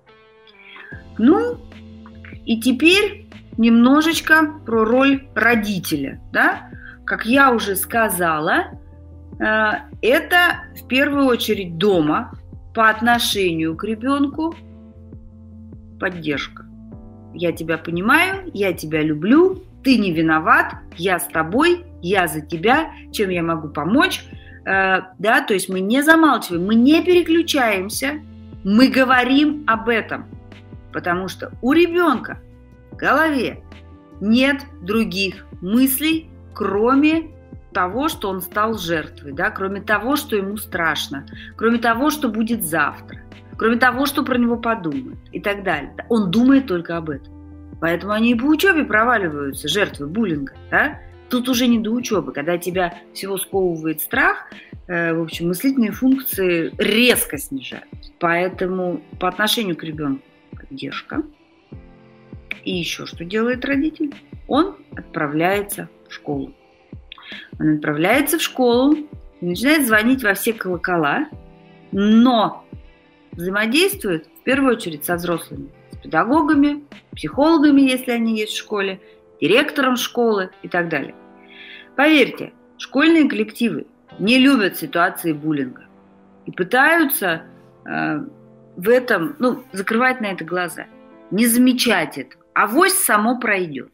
Ну, 1.18 1.58
и 2.44 2.60
теперь 2.60 3.26
немножечко 3.56 4.60
про 4.64 4.84
роль 4.84 5.26
родителя. 5.34 6.20
Да? 6.32 6.70
Как 7.04 7.26
я 7.26 7.52
уже 7.52 7.76
сказала, 7.76 8.64
э, 9.38 9.70
это 10.00 10.36
в 10.80 10.86
первую 10.86 11.26
очередь 11.26 11.78
дома 11.78 12.32
по 12.74 12.88
отношению 12.88 13.76
к 13.76 13.84
ребенку 13.84 14.54
поддержка. 16.00 16.64
Я 17.34 17.52
тебя 17.52 17.78
понимаю, 17.78 18.50
я 18.52 18.72
тебя 18.72 19.02
люблю, 19.02 19.62
ты 19.84 19.98
не 19.98 20.12
виноват, 20.12 20.74
я 20.96 21.18
с 21.18 21.26
тобой, 21.26 21.84
я 22.02 22.28
за 22.28 22.40
тебя, 22.40 22.92
чем 23.12 23.30
я 23.30 23.42
могу 23.42 23.68
помочь. 23.68 24.24
Э, 24.64 25.02
да, 25.18 25.42
то 25.42 25.54
есть 25.54 25.68
мы 25.68 25.80
не 25.80 26.02
замалчиваем, 26.02 26.66
мы 26.66 26.74
не 26.74 27.02
переключаемся, 27.02 28.20
мы 28.64 28.88
говорим 28.88 29.64
об 29.66 29.88
этом. 29.88 30.26
Потому 30.92 31.28
что 31.28 31.52
у 31.62 31.72
ребенка 31.72 32.40
в 32.90 32.96
голове 32.96 33.62
нет 34.20 34.62
других 34.82 35.46
мыслей, 35.60 36.30
кроме 36.54 37.30
того, 37.72 38.08
что 38.08 38.28
он 38.28 38.42
стал 38.42 38.78
жертвой, 38.78 39.32
да, 39.32 39.50
кроме 39.50 39.80
того, 39.80 40.16
что 40.16 40.36
ему 40.36 40.56
страшно, 40.56 41.26
кроме 41.56 41.78
того, 41.78 42.10
что 42.10 42.28
будет 42.28 42.62
завтра, 42.62 43.20
кроме 43.56 43.76
того, 43.76 44.06
что 44.06 44.22
про 44.22 44.36
него 44.36 44.56
подумают 44.56 45.18
и 45.32 45.40
так 45.40 45.64
далее. 45.64 45.94
Он 46.08 46.30
думает 46.30 46.66
только 46.66 46.96
об 46.96 47.10
этом. 47.10 47.32
Поэтому 47.80 48.12
они 48.12 48.30
и 48.30 48.34
по 48.36 48.44
учебе 48.44 48.84
проваливаются, 48.84 49.66
жертвы 49.66 50.06
буллинга. 50.06 50.52
Да? 50.70 51.00
Тут 51.28 51.48
уже 51.48 51.66
не 51.66 51.80
до 51.80 51.90
учебы, 51.90 52.32
когда 52.32 52.56
тебя 52.58 52.94
всего 53.12 53.38
сковывает 53.38 54.00
страх, 54.00 54.46
э, 54.86 55.12
в 55.14 55.22
общем, 55.22 55.48
мыслительные 55.48 55.90
функции 55.90 56.72
резко 56.78 57.38
снижаются. 57.38 58.12
Поэтому 58.20 59.02
по 59.18 59.26
отношению 59.28 59.76
к 59.76 59.82
ребенку 59.82 60.22
поддержка. 60.72 61.22
И 62.64 62.72
еще 62.72 63.06
что 63.06 63.24
делает 63.24 63.64
родитель? 63.64 64.14
Он 64.48 64.76
отправляется 64.96 65.88
в 66.08 66.12
школу. 66.12 66.52
Он 67.58 67.76
отправляется 67.76 68.38
в 68.38 68.42
школу 68.42 68.96
начинает 69.40 69.86
звонить 69.86 70.22
во 70.22 70.34
все 70.34 70.52
колокола, 70.52 71.28
но 71.90 72.64
взаимодействует 73.32 74.26
в 74.26 74.44
первую 74.44 74.76
очередь 74.76 75.04
со 75.04 75.16
взрослыми, 75.16 75.70
с 75.90 75.96
педагогами, 75.96 76.84
психологами, 77.12 77.80
если 77.80 78.12
они 78.12 78.38
есть 78.38 78.52
в 78.52 78.58
школе, 78.58 79.00
директором 79.40 79.96
школы 79.96 80.50
и 80.62 80.68
так 80.68 80.88
далее. 80.88 81.14
Поверьте, 81.96 82.52
школьные 82.78 83.28
коллективы 83.28 83.86
не 84.20 84.38
любят 84.38 84.76
ситуации 84.76 85.32
буллинга 85.32 85.86
и 86.46 86.52
пытаются 86.52 87.42
э, 87.84 88.24
в 88.76 88.88
этом, 88.88 89.36
ну, 89.38 89.64
закрывать 89.72 90.20
на 90.20 90.26
это 90.26 90.44
глаза, 90.44 90.86
не 91.30 91.46
замечать 91.46 92.18
это. 92.18 92.36
Авось 92.54 92.94
само 92.94 93.38
пройдет. 93.38 93.90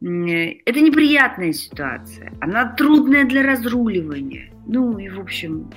Это 0.00 0.80
неприятная 0.80 1.52
ситуация, 1.52 2.32
она 2.40 2.66
трудная 2.74 3.24
для 3.24 3.42
разруливания. 3.42 4.52
Ну 4.66 4.98
и 4.98 5.08
в 5.08 5.20
общем, 5.20 5.70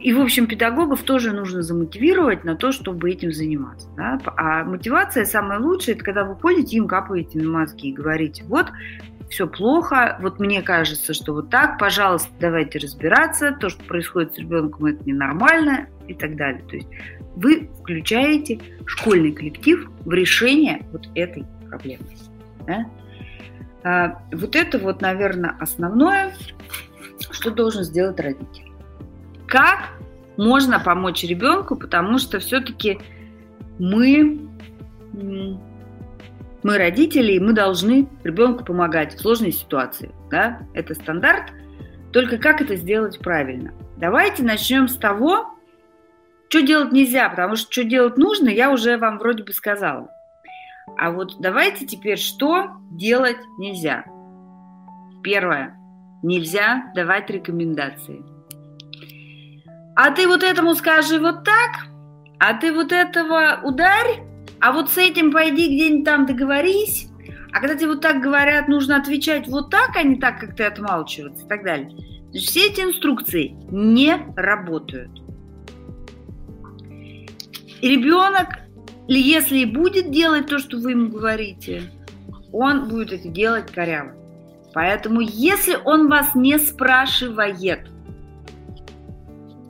и, 0.00 0.12
в 0.14 0.20
общем, 0.20 0.46
педагогов 0.46 1.02
тоже 1.02 1.32
нужно 1.32 1.62
замотивировать 1.62 2.42
на 2.42 2.56
то, 2.56 2.72
чтобы 2.72 3.10
этим 3.10 3.32
заниматься. 3.32 3.88
Да? 3.96 4.18
А 4.36 4.64
мотивация 4.64 5.24
самая 5.24 5.60
лучшая, 5.60 5.94
это 5.94 6.04
когда 6.04 6.24
вы 6.24 6.36
ходите, 6.36 6.78
им 6.78 6.88
капаете 6.88 7.38
на 7.38 7.48
мозги 7.50 7.90
и 7.90 7.92
говорите, 7.92 8.42
вот, 8.44 8.66
все 9.30 9.46
плохо, 9.46 10.18
вот 10.20 10.38
мне 10.40 10.60
кажется, 10.60 11.14
что 11.14 11.32
вот 11.32 11.50
так, 11.50 11.78
пожалуйста, 11.78 12.28
давайте 12.40 12.78
разбираться, 12.78 13.52
то, 13.52 13.70
что 13.70 13.82
происходит 13.84 14.34
с 14.34 14.38
ребенком, 14.38 14.86
это 14.86 15.04
ненормально 15.04 15.88
и 16.08 16.14
так 16.14 16.36
далее. 16.36 16.62
То 16.68 16.76
есть 16.76 16.88
вы 17.36 17.70
включаете 17.80 18.60
школьный 18.84 19.32
коллектив 19.32 19.88
в 20.04 20.12
решение 20.12 20.84
вот 20.92 21.08
этой 21.14 21.46
проблемы. 21.68 22.04
Да? 22.66 22.86
А, 23.84 24.22
вот 24.32 24.56
это 24.56 24.78
вот, 24.78 25.00
наверное, 25.00 25.56
основное, 25.60 26.34
что 27.30 27.50
должен 27.50 27.84
сделать 27.84 28.18
родитель 28.20 28.70
как 29.50 29.98
можно 30.36 30.78
помочь 30.80 31.24
ребенку, 31.24 31.76
потому 31.76 32.18
что 32.18 32.38
все-таки 32.38 32.98
мы, 33.78 34.38
мы 36.62 36.78
родители, 36.78 37.32
и 37.32 37.40
мы 37.40 37.52
должны 37.52 38.08
ребенку 38.24 38.64
помогать 38.64 39.14
в 39.14 39.20
сложной 39.20 39.52
ситуации. 39.52 40.10
Да? 40.30 40.60
Это 40.74 40.94
стандарт. 40.94 41.52
Только 42.12 42.38
как 42.38 42.60
это 42.60 42.76
сделать 42.76 43.18
правильно? 43.18 43.72
Давайте 43.96 44.42
начнем 44.42 44.88
с 44.88 44.96
того, 44.96 45.54
что 46.48 46.62
делать 46.62 46.92
нельзя, 46.92 47.28
потому 47.28 47.56
что 47.56 47.70
что 47.72 47.84
делать 47.84 48.16
нужно, 48.16 48.48
я 48.48 48.70
уже 48.70 48.96
вам 48.96 49.18
вроде 49.18 49.44
бы 49.44 49.52
сказала. 49.52 50.10
А 50.98 51.12
вот 51.12 51.36
давайте 51.38 51.86
теперь, 51.86 52.18
что 52.18 52.70
делать 52.90 53.38
нельзя. 53.58 54.04
Первое. 55.22 55.76
Нельзя 56.22 56.90
давать 56.94 57.30
рекомендации. 57.30 58.22
А 59.94 60.10
ты 60.10 60.26
вот 60.26 60.42
этому 60.42 60.74
скажи 60.74 61.18
вот 61.18 61.44
так, 61.44 61.86
а 62.38 62.54
ты 62.54 62.72
вот 62.72 62.90
этого 62.90 63.60
ударь, 63.62 64.22
а 64.60 64.72
вот 64.72 64.90
с 64.90 64.98
этим 64.98 65.32
пойди 65.32 65.66
где-нибудь 65.66 66.04
там 66.04 66.26
договорись. 66.26 67.08
А 67.52 67.60
когда 67.60 67.74
тебе 67.74 67.88
вот 67.88 68.00
так 68.00 68.20
говорят, 68.20 68.68
нужно 68.68 68.96
отвечать 68.96 69.48
вот 69.48 69.70
так, 69.70 69.96
а 69.96 70.02
не 70.02 70.16
так, 70.16 70.38
как 70.38 70.54
ты 70.54 70.64
отмалчиваться 70.64 71.44
и 71.44 71.48
так 71.48 71.64
далее. 71.64 71.90
Значит, 72.30 72.48
все 72.48 72.66
эти 72.68 72.80
инструкции 72.80 73.56
не 73.70 74.16
работают. 74.36 75.10
И 77.80 77.88
ребенок, 77.88 78.60
если 79.08 79.58
и 79.58 79.64
будет 79.64 80.10
делать 80.10 80.46
то, 80.46 80.58
что 80.58 80.76
вы 80.76 80.92
ему 80.92 81.08
говорите, 81.08 81.90
он 82.52 82.88
будет 82.88 83.12
это 83.12 83.28
делать 83.28 83.70
коряво. 83.72 84.12
Поэтому, 84.72 85.20
если 85.20 85.76
он 85.84 86.08
вас 86.08 86.34
не 86.34 86.58
спрашивает, 86.58 87.89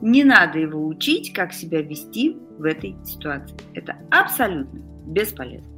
не 0.01 0.23
надо 0.23 0.59
его 0.59 0.85
учить, 0.85 1.33
как 1.33 1.53
себя 1.53 1.81
вести 1.81 2.37
в 2.57 2.63
этой 2.63 2.95
ситуации. 3.05 3.55
Это 3.73 3.97
абсолютно 4.09 4.79
бесполезно. 5.05 5.69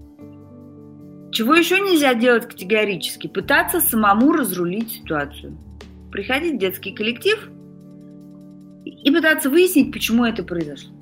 Чего 1.32 1.56
еще 1.56 1.80
нельзя 1.80 2.14
делать 2.14 2.48
категорически? 2.48 3.28
Пытаться 3.28 3.82
самому 3.82 4.34
разрулить 4.34 4.92
ситуацию. 4.92 5.58
Приходить 6.12 6.56
в 6.56 6.60
детский 6.60 6.92
коллектив 6.92 7.50
и 8.86 9.12
пытаться 9.12 9.50
выяснить, 9.50 9.92
почему 9.92 10.26
это 10.26 10.44
произошло. 10.44 10.94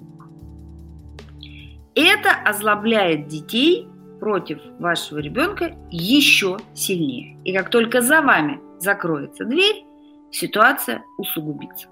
Это 1.95 2.29
озлобляет 2.45 3.27
детей 3.27 3.87
против 4.21 4.59
вашего 4.79 5.17
ребенка 5.17 5.75
еще 5.89 6.59
сильнее. 6.73 7.37
И 7.43 7.53
как 7.53 7.69
только 7.69 8.01
за 8.01 8.21
вами 8.21 8.61
закроется 8.79 9.43
дверь, 9.43 9.83
ситуация 10.31 11.03
усугубится. 11.17 11.89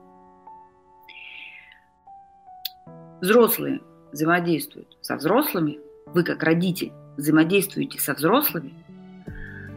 Взрослые 3.21 3.82
взаимодействуют 4.12 4.97
со 5.01 5.15
взрослыми, 5.15 5.79
вы 6.08 6.23
как 6.23 6.43
родитель 6.43 6.91
взаимодействуете 7.17 7.99
со 7.99 8.13
взрослыми, 8.13 8.73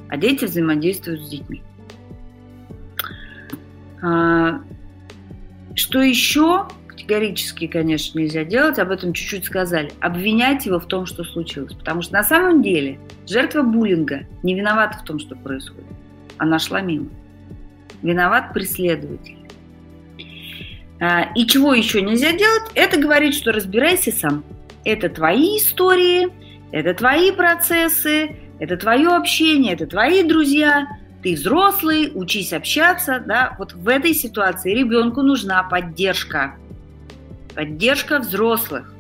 а 0.09 0.17
дети 0.17 0.45
взаимодействуют 0.45 1.23
с 1.23 1.29
детьми. 1.29 1.63
А, 4.03 4.61
что 5.75 6.01
еще 6.01 6.69
категорически, 6.87 7.67
конечно, 7.67 8.19
нельзя 8.19 8.45
делать, 8.45 8.79
об 8.79 8.91
этом 8.91 9.13
чуть-чуть 9.13 9.45
сказали, 9.45 9.93
обвинять 10.01 10.67
его 10.67 10.79
в 10.79 10.87
том, 10.87 11.07
что 11.07 11.25
случилось. 11.25 11.75
Потому 11.75 12.03
что 12.03 12.13
на 12.13 12.23
самом 12.23 12.63
деле 12.63 12.99
жертва 13.27 13.63
буллинга 13.63 14.27
не 14.43 14.55
виновата 14.55 14.99
в 14.99 15.05
том, 15.05 15.19
что 15.19 15.35
происходит. 15.35 15.85
Она 16.39 16.59
шла 16.59 16.81
мимо. 16.81 17.09
Виноват 18.03 18.53
преследователь. 18.53 19.42
А, 21.03 21.33
и 21.35 21.47
чего 21.47 21.75
еще 21.75 22.01
нельзя 22.01 22.31
делать? 22.31 22.71
Это 22.77 23.01
говорить, 23.01 23.35
что 23.35 23.51
разбирайся 23.51 24.13
сам. 24.13 24.45
Это 24.85 25.09
твои 25.09 25.59
истории, 25.59 26.29
это 26.71 26.95
твои 26.95 27.33
процессы, 27.33 28.37
это 28.61 28.77
твое 28.77 29.09
общение, 29.09 29.75
это 29.75 29.89
твои 29.89 30.23
друзья. 30.23 30.87
Ты 31.25 31.35
взрослый, 31.35 32.13
учись 32.15 32.53
общаться. 32.53 33.21
Да? 33.27 33.57
Вот 33.59 33.73
в 33.73 33.89
этой 33.89 34.15
ситуации 34.15 34.75
ребенку 34.75 35.23
нужна 35.23 35.65
поддержка. 35.65 36.55
Поддержка 37.57 38.21
взрослых 38.21 38.95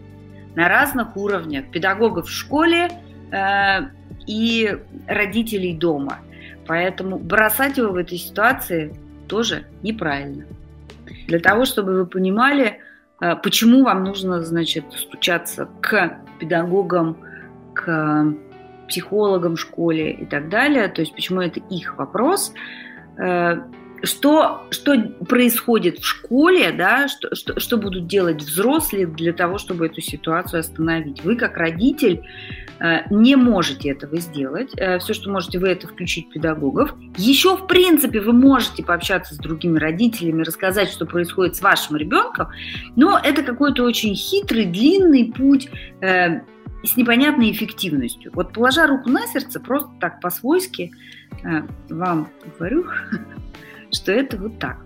на 0.56 0.68
разных 0.68 1.16
уровнях. 1.16 1.70
Педагогов 1.70 2.26
в 2.26 2.32
школе 2.32 2.90
э, 3.30 3.80
и 4.26 4.76
родителей 5.06 5.76
дома. 5.76 6.18
Поэтому 6.66 7.18
бросать 7.18 7.78
его 7.78 7.92
в 7.92 7.96
этой 7.96 8.18
ситуации 8.18 8.92
тоже 9.28 9.66
неправильно 9.84 10.46
для 11.26 11.38
того, 11.38 11.64
чтобы 11.64 11.94
вы 11.94 12.06
понимали, 12.06 12.80
э, 13.20 13.36
почему 13.36 13.84
вам 13.84 14.04
нужно, 14.04 14.42
значит, 14.42 14.84
стучаться 14.92 15.68
к 15.80 16.18
педагогам, 16.38 17.16
к 17.74 18.34
психологам 18.88 19.56
в 19.56 19.60
школе 19.60 20.12
и 20.12 20.26
так 20.26 20.48
далее, 20.48 20.88
то 20.88 21.00
есть 21.00 21.14
почему 21.14 21.40
это 21.40 21.60
их 21.70 21.96
вопрос, 21.96 22.52
э, 23.16 23.58
что, 24.02 24.66
что 24.70 24.96
происходит 25.28 25.98
в 25.98 26.04
школе, 26.04 26.72
да, 26.72 27.08
что, 27.08 27.34
что, 27.34 27.58
что 27.60 27.76
будут 27.76 28.06
делать 28.06 28.42
взрослые 28.42 29.06
для 29.06 29.32
того, 29.32 29.58
чтобы 29.58 29.86
эту 29.86 30.00
ситуацию 30.00 30.60
остановить. 30.60 31.22
Вы 31.24 31.36
как 31.36 31.56
родитель 31.56 32.22
Э, 32.82 33.02
не 33.10 33.36
можете 33.36 33.90
этого 33.90 34.16
сделать. 34.18 34.72
Э, 34.76 34.98
Все, 34.98 35.14
что 35.14 35.30
можете, 35.30 35.60
вы 35.60 35.68
это 35.68 35.86
включить 35.86 36.30
педагогов. 36.30 36.94
Еще, 37.16 37.56
в 37.56 37.68
принципе, 37.68 38.20
вы 38.20 38.32
можете 38.32 38.82
пообщаться 38.82 39.34
с 39.34 39.38
другими 39.38 39.78
родителями, 39.78 40.42
рассказать, 40.42 40.88
что 40.88 41.06
происходит 41.06 41.54
с 41.54 41.62
вашим 41.62 41.96
ребенком, 41.96 42.48
но 42.96 43.20
это 43.22 43.44
какой-то 43.44 43.84
очень 43.84 44.16
хитрый, 44.16 44.66
длинный 44.66 45.32
путь 45.32 45.68
э, 46.00 46.40
с 46.82 46.96
непонятной 46.96 47.52
эффективностью. 47.52 48.32
Вот 48.34 48.52
положа 48.52 48.88
руку 48.88 49.08
на 49.08 49.28
сердце, 49.28 49.60
просто 49.60 49.90
так 50.00 50.20
по-свойски 50.20 50.90
вам 51.88 52.28
говорю, 52.58 52.84
что 53.92 54.12
это 54.12 54.36
вот 54.36 54.58
так. 54.58 54.78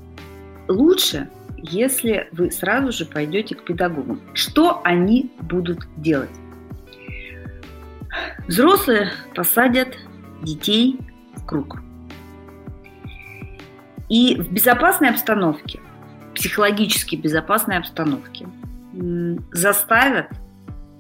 Лучше, 0.69 1.29
если 1.57 2.29
вы 2.33 2.51
сразу 2.51 2.93
же 2.93 3.07
пойдете 3.07 3.55
к 3.55 3.65
педагогам. 3.65 4.21
Что 4.35 4.81
они 4.85 5.33
будут 5.41 5.87
делать? 5.97 6.31
Взрослые 8.49 9.11
посадят 9.35 9.97
детей 10.43 10.99
в 11.35 11.47
круг. 11.47 11.79
И 14.09 14.37
в 14.37 14.53
безопасной 14.53 15.11
обстановке, 15.11 15.81
психологически 16.35 17.17
безопасной 17.17 17.79
обстановке, 17.79 18.47
заставят 19.53 20.29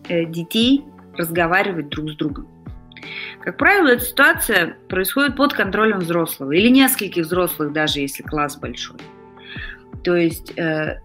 э, 0.09 0.25
детей 0.27 0.85
разговаривать 1.17 1.89
друг 1.89 2.11
с 2.11 2.17
другом. 2.17 2.49
Как 3.47 3.59
правило, 3.59 3.91
эта 3.91 4.05
ситуация 4.05 4.77
происходит 4.89 5.37
под 5.37 5.53
контролем 5.53 6.01
взрослого 6.01 6.51
или 6.51 6.67
нескольких 6.67 7.27
взрослых, 7.27 7.73
даже 7.73 8.01
если 8.01 8.25
класс 8.25 8.57
большой. 8.57 8.99
То 10.03 10.17
есть, 10.17 10.59
э, 10.59 11.01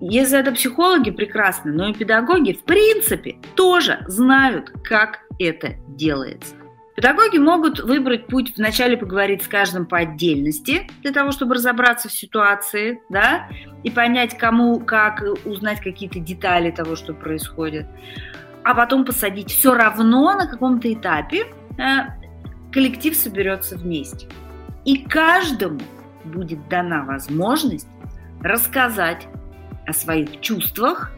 если 0.00 0.40
это 0.40 0.50
психологи, 0.50 1.12
прекрасно, 1.12 1.72
но 1.72 1.86
и 1.86 1.94
педагоги, 1.94 2.54
в 2.54 2.64
принципе, 2.64 3.36
тоже 3.54 4.04
знают, 4.08 4.72
как 4.82 5.20
это 5.38 5.76
делается. 5.86 6.56
Педагоги 6.96 7.38
могут 7.38 7.78
выбрать 7.78 8.26
путь 8.26 8.54
вначале 8.56 8.96
поговорить 8.96 9.44
с 9.44 9.46
каждым 9.46 9.86
по 9.86 9.98
отдельности, 9.98 10.88
для 11.02 11.12
того, 11.12 11.30
чтобы 11.30 11.54
разобраться 11.54 12.08
в 12.08 12.12
ситуации, 12.12 13.02
да, 13.08 13.48
и 13.84 13.90
понять, 13.92 14.36
кому, 14.36 14.80
как, 14.80 15.22
узнать 15.44 15.80
какие-то 15.80 16.18
детали 16.18 16.72
того, 16.72 16.96
что 16.96 17.14
происходит. 17.14 17.86
А 18.64 18.74
потом 18.74 19.04
посадить 19.04 19.52
все 19.52 19.74
равно 19.74 20.32
на 20.32 20.48
каком-то 20.48 20.92
этапе 20.92 21.46
коллектив 22.72 23.14
соберется 23.14 23.76
вместе. 23.76 24.26
И 24.84 24.98
каждому 24.98 25.80
будет 26.24 26.68
дана 26.68 27.04
возможность 27.04 27.88
рассказать 28.40 29.26
о 29.86 29.92
своих 29.92 30.40
чувствах, 30.40 31.12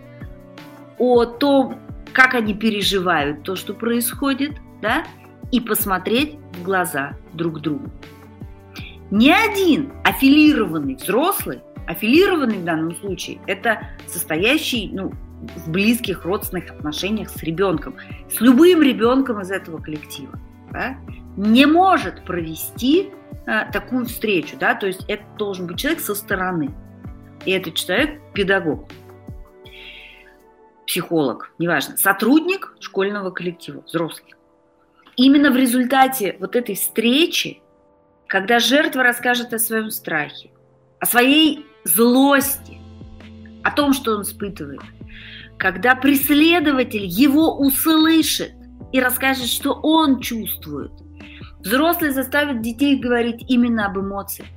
о 0.98 1.24
том, 1.24 1.78
как 2.12 2.34
они 2.34 2.54
переживают 2.54 3.42
то, 3.42 3.56
что 3.56 3.74
происходит, 3.74 4.56
да, 4.80 5.04
и 5.52 5.60
посмотреть 5.60 6.38
в 6.54 6.62
глаза 6.62 7.16
друг 7.32 7.60
другу. 7.60 7.90
Ни 9.10 9.30
один 9.30 9.92
аффилированный 10.04 10.96
взрослый, 10.96 11.60
аффилированный 11.86 12.58
в 12.58 12.64
данном 12.64 12.96
случае, 12.96 13.38
это 13.46 13.88
состоящий 14.06 14.90
ну, 14.92 15.12
в 15.56 15.70
близких 15.70 16.24
родственных 16.24 16.70
отношениях 16.70 17.28
с 17.28 17.42
ребенком, 17.42 17.94
с 18.28 18.40
любым 18.40 18.82
ребенком 18.82 19.40
из 19.40 19.50
этого 19.50 19.78
коллектива, 19.78 20.38
да, 20.72 20.96
не 21.36 21.66
может 21.66 22.24
провести 22.24 23.10
а, 23.46 23.70
такую 23.70 24.06
встречу. 24.06 24.56
Да, 24.58 24.74
то 24.74 24.86
есть 24.86 25.04
это 25.08 25.24
должен 25.36 25.66
быть 25.66 25.78
человек 25.78 26.00
со 26.00 26.14
стороны. 26.14 26.74
И 27.44 27.52
этот 27.52 27.74
человек 27.74 28.20
педагог, 28.32 28.88
психолог, 30.86 31.52
неважно, 31.58 31.96
сотрудник 31.96 32.74
школьного 32.80 33.30
коллектива, 33.30 33.82
взрослый. 33.86 34.34
Именно 35.16 35.50
в 35.50 35.56
результате 35.56 36.36
вот 36.40 36.56
этой 36.56 36.74
встречи, 36.74 37.62
когда 38.26 38.58
жертва 38.58 39.02
расскажет 39.02 39.54
о 39.54 39.58
своем 39.58 39.90
страхе, 39.90 40.50
о 40.98 41.06
своей 41.06 41.64
злости, 41.84 42.80
о 43.62 43.70
том, 43.70 43.92
что 43.92 44.16
он 44.16 44.22
испытывает, 44.22 44.80
когда 45.56 45.94
преследователь 45.94 47.04
его 47.04 47.56
услышит 47.56 48.52
и 48.92 49.00
расскажет, 49.00 49.46
что 49.46 49.72
он 49.72 50.20
чувствует, 50.20 50.92
взрослый 51.60 52.10
заставит 52.10 52.62
детей 52.62 52.98
говорить 52.98 53.44
именно 53.48 53.86
об 53.86 53.98
эмоциях. 53.98 54.48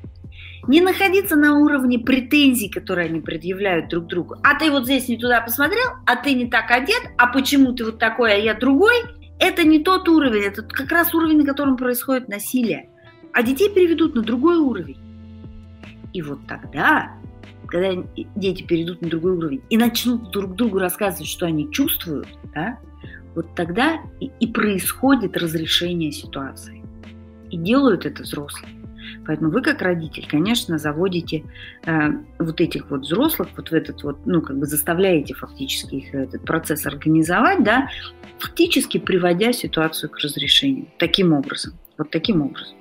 Не 0.68 0.82
находиться 0.82 1.36
на 1.36 1.58
уровне 1.58 1.98
претензий, 1.98 2.70
которые 2.70 3.10
они 3.10 3.22
предъявляют 3.22 3.90
друг 3.90 4.08
другу. 4.08 4.36
А 4.44 4.60
ты 4.60 4.70
вот 4.70 4.86
здесь 4.86 5.08
не 5.08 5.18
туда 5.18 5.42
посмотрел, 5.42 5.88
а 6.06 6.16
ты 6.16 6.34
не 6.34 6.48
так 6.48 6.70
одет, 6.70 7.02
а 7.18 7.28
почему 7.28 7.74
ты 7.74 7.86
вот 7.86 7.98
такой, 7.98 8.34
а 8.34 8.38
я 8.38 8.54
другой– 8.54 8.94
это 9.40 9.66
не 9.66 9.80
тот 9.80 10.08
уровень, 10.10 10.44
это 10.44 10.62
как 10.64 10.92
раз 10.92 11.14
уровень, 11.16 11.38
на 11.38 11.46
котором 11.46 11.78
происходит 11.78 12.28
насилие. 12.28 12.90
А 13.34 13.42
детей 13.42 13.70
переведут 13.74 14.16
на 14.16 14.22
другой 14.22 14.58
уровень. 14.58 14.98
И 16.14 16.22
вот 16.22 16.40
тогда, 16.48 17.14
когда 17.68 18.04
дети 18.36 18.64
перейдут 18.64 19.02
на 19.02 19.10
другой 19.10 19.38
уровень 19.38 19.62
и 19.70 19.78
начнут 19.78 20.32
друг 20.32 20.56
другу 20.56 20.80
рассказывать, 20.80 21.28
что 21.28 21.46
они 21.46 21.72
чувствуют, 21.72 22.28
да, 22.54 22.78
вот 23.40 23.56
тогда 23.56 24.02
и, 24.20 24.30
и 24.42 24.48
происходит 24.48 25.38
разрешение 25.38 26.12
ситуации. 26.12 26.84
И 27.50 27.56
делают 27.58 28.06
это 28.06 28.24
взрослые. 28.24 28.76
Поэтому 29.26 29.50
вы, 29.50 29.62
как 29.62 29.82
родитель, 29.82 30.28
конечно, 30.28 30.78
заводите 30.78 31.46
э, 31.86 32.10
вот 32.38 32.60
этих 32.60 32.90
вот 32.92 33.02
взрослых, 33.02 33.48
вот 33.56 33.70
в 33.70 33.74
этот 33.74 34.04
вот, 34.04 34.26
ну, 34.26 34.42
как 34.42 34.60
бы 34.60 34.66
заставляете 34.66 35.36
фактически 35.36 35.96
их 35.96 36.14
этот 36.14 36.44
процесс 36.44 36.86
организовать, 36.86 37.64
да, 37.64 37.88
фактически 38.40 38.98
приводя 38.98 39.54
ситуацию 39.54 40.10
к 40.10 40.20
разрешению. 40.20 40.88
Таким 40.98 41.32
образом. 41.32 41.76
Вот 41.98 42.10
таким 42.10 42.42
образом. 42.42 42.76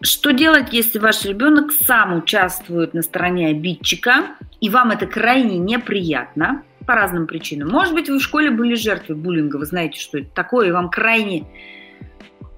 Что 0.00 0.32
делать, 0.32 0.72
если 0.72 0.98
ваш 0.98 1.26
ребенок 1.26 1.70
сам 1.70 2.16
участвует 2.16 2.94
на 2.94 3.02
стороне 3.02 3.48
обидчика, 3.48 4.36
и 4.62 4.70
вам 4.70 4.90
это 4.92 5.06
крайне 5.06 5.58
неприятно 5.58 6.62
по 6.86 6.94
разным 6.94 7.26
причинам? 7.26 7.68
Может 7.68 7.94
быть, 7.94 8.08
вы 8.08 8.18
в 8.18 8.22
школе 8.22 8.50
были 8.50 8.74
жертвой 8.74 9.16
буллинга, 9.16 9.56
вы 9.56 9.66
знаете, 9.66 9.98
что 9.98 10.18
это 10.18 10.30
такое, 10.34 10.68
и 10.68 10.72
вам 10.72 10.88
крайне 10.90 11.46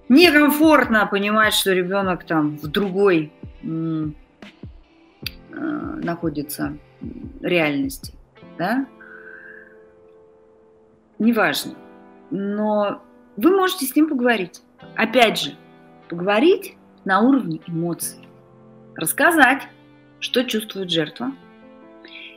некомфортно 0.09 1.07
понимать, 1.07 1.55
что 1.55 1.73
ребенок 1.73 2.25
там 2.25 2.57
в 2.57 2.67
другой 2.69 3.33
э, 3.63 4.07
находится 5.53 6.77
реальности, 7.41 8.15
да? 8.59 8.87
Неважно. 11.19 11.75
Но 12.31 13.03
вы 13.37 13.51
можете 13.51 13.87
с 13.87 13.97
ним 13.97 14.09
поговорить. 14.09 14.63
Опять 14.95 15.41
же, 15.41 15.57
поговорить 16.09 16.77
на 17.05 17.21
уровне 17.21 17.61
эмоций. 17.67 18.19
Рассказать, 18.95 19.63
что 20.21 20.45
чувствует 20.45 20.91
жертва. 20.91 21.33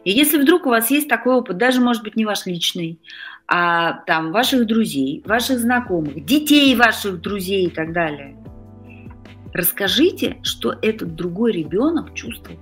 И 0.04 0.12
если 0.12 0.42
вдруг 0.42 0.66
у 0.66 0.70
вас 0.70 0.90
есть 0.90 1.08
такой 1.08 1.36
опыт, 1.36 1.58
даже, 1.58 1.80
может 1.80 2.04
быть, 2.04 2.16
не 2.16 2.26
ваш 2.26 2.46
личный, 2.46 3.00
а 3.48 3.94
там 4.06 4.32
ваших 4.32 4.66
друзей, 4.66 5.22
ваших 5.26 5.60
знакомых, 5.60 6.26
детей 6.26 6.76
ваших 6.76 7.22
друзей 7.22 7.68
и 7.68 7.70
так 7.70 7.94
далее. 7.94 8.36
Расскажите, 9.54 10.38
что 10.44 10.76
этот 10.82 11.16
другой 11.16 11.52
ребенок 11.52 12.14
чувствовал 12.14 12.60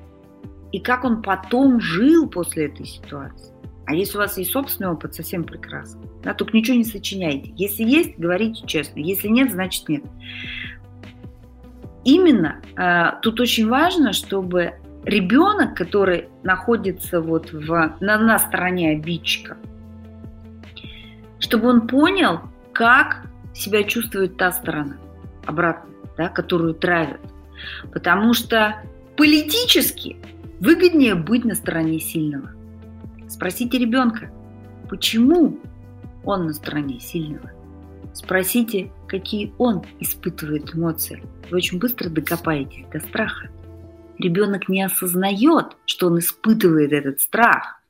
и 0.72 0.80
как 0.80 1.04
он 1.04 1.22
потом 1.22 1.80
жил 1.80 2.30
после 2.30 2.66
этой 2.66 2.86
ситуации. 2.86 3.54
А 3.86 3.94
если 3.96 4.18
у 4.18 4.22
вас 4.22 4.38
есть 4.38 4.52
собственный 4.52 4.92
опыт, 4.92 5.16
совсем 5.16 5.44
прекрасно. 5.44 6.02
Да, 6.24 6.34
только 6.34 6.56
ничего 6.56 6.78
не 6.78 6.84
сочиняйте. 6.84 7.52
Если 7.56 7.84
есть, 7.84 8.20
говорите 8.20 8.62
честно. 8.68 9.00
Если 9.00 9.28
нет, 9.28 9.52
значит 9.52 9.90
нет. 9.90 10.04
Именно 12.06 12.62
э, 12.78 13.20
тут 13.24 13.40
очень 13.40 13.68
важно, 13.68 14.14
чтобы 14.14 14.76
ребенок, 15.04 15.76
который 15.76 16.30
находится 16.44 17.22
вот 17.22 17.52
в, 17.52 17.96
на, 18.00 18.18
на 18.18 18.40
стороне 18.40 18.92
обидчика, 18.92 19.58
чтобы 21.40 21.70
он 21.70 21.88
понял, 21.88 22.42
как 22.74 23.28
себя 23.54 23.84
чувствует 23.84 24.38
та 24.38 24.52
сторона, 24.52 24.98
обратно, 25.46 25.90
да, 26.18 26.30
которую 26.30 26.74
травят. 26.74 27.20
Потому 27.92 28.34
что 28.34 28.82
политически 29.18 30.18
выгоднее 30.60 31.16
быть 31.16 31.46
на 31.46 31.56
стороне 31.56 32.00
сильного. 32.00 32.52
Спросите 33.28 33.78
ребенка, 33.78 34.32
почему 34.90 35.60
он 36.24 36.48
на 36.48 36.54
стороне 36.54 37.00
сильного. 37.00 37.52
Спросите, 38.14 38.92
какие 39.08 39.54
он 39.58 39.84
испытывает 40.00 40.76
эмоции. 40.76 41.24
Вы 41.50 41.58
очень 41.58 41.80
быстро 41.80 42.10
докопаетесь 42.10 42.86
до 42.92 43.00
страха. 43.00 43.50
Ребенок 44.20 44.70
не 44.70 44.84
осознает, 44.84 45.78
что 45.86 46.08
он 46.08 46.20
испытывает 46.20 46.92
этот 46.92 47.22
страх. 47.22 47.82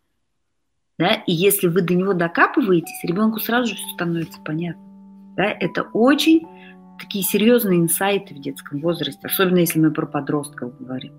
Да? 0.98 1.14
И 1.26 1.34
если 1.34 1.68
вы 1.68 1.82
до 1.82 1.96
него 1.96 2.14
докапываетесь, 2.14 3.04
ребенку 3.04 3.40
сразу 3.40 3.70
же 3.70 3.76
все 3.76 3.88
становится 3.96 4.40
понятно. 4.42 4.84
Да? 5.36 5.46
Это 5.46 5.84
очень 5.94 6.46
такие 7.00 7.24
серьезные 7.24 7.80
инсайты 7.80 8.36
в 8.36 8.42
детском 8.42 8.80
возрасте, 8.82 9.20
особенно 9.24 9.60
если 9.60 9.80
мы 9.80 9.92
про 9.92 10.06
подростков 10.06 10.78
говорим. 10.80 11.14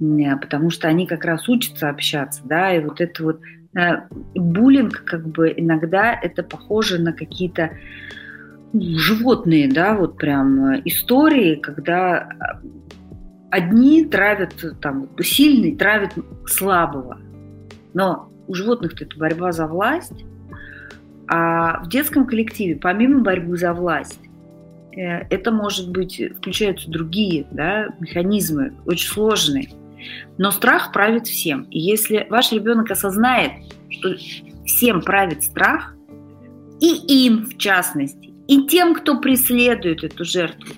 Э, 0.00 0.36
потому 0.36 0.70
что 0.70 0.88
они 0.88 1.06
как 1.06 1.24
раз 1.24 1.48
учатся 1.48 1.88
общаться, 1.88 2.42
да, 2.44 2.74
и 2.74 2.84
вот 2.84 3.00
это 3.00 3.22
вот 3.22 3.40
э, 3.76 4.02
буллинг, 4.34 5.04
как 5.04 5.26
бы 5.26 5.52
иногда 5.56 6.12
это 6.12 6.42
похоже 6.42 6.98
на 7.00 7.12
какие-то 7.12 7.70
ну, 8.72 8.98
животные, 8.98 9.70
да, 9.72 9.94
вот 9.94 10.18
прям 10.18 10.72
э, 10.72 10.82
истории, 10.84 11.56
когда 11.56 12.28
одни 13.50 14.04
травят, 14.04 14.54
там, 14.80 15.08
сильный 15.20 15.76
травит 15.76 16.12
слабого. 16.46 17.18
Но 17.94 18.30
у 18.46 18.54
животных 18.54 19.00
это 19.00 19.16
борьба 19.18 19.52
за 19.52 19.66
власть, 19.66 20.24
а 21.28 21.82
в 21.82 21.88
детском 21.88 22.26
коллективе, 22.26 22.76
помимо 22.76 23.20
борьбы 23.20 23.56
за 23.56 23.72
власть, 23.72 24.20
э, 24.92 25.26
это 25.30 25.50
может 25.50 25.90
быть, 25.90 26.22
включаются 26.38 26.90
другие 26.90 27.46
да, 27.50 27.88
механизмы, 27.98 28.74
очень 28.86 29.08
сложные. 29.08 29.70
Но 30.38 30.50
страх 30.50 30.92
правит 30.92 31.26
всем. 31.26 31.62
И 31.64 31.80
если 31.80 32.26
ваш 32.30 32.52
ребенок 32.52 32.90
осознает, 32.90 33.52
что 33.90 34.14
всем 34.64 35.00
правит 35.02 35.42
страх, 35.42 35.94
и 36.80 37.24
им 37.24 37.46
в 37.46 37.56
частности, 37.56 38.34
и 38.46 38.66
тем, 38.66 38.94
кто 38.94 39.18
преследует 39.20 40.04
эту 40.04 40.24
жертву, 40.24 40.74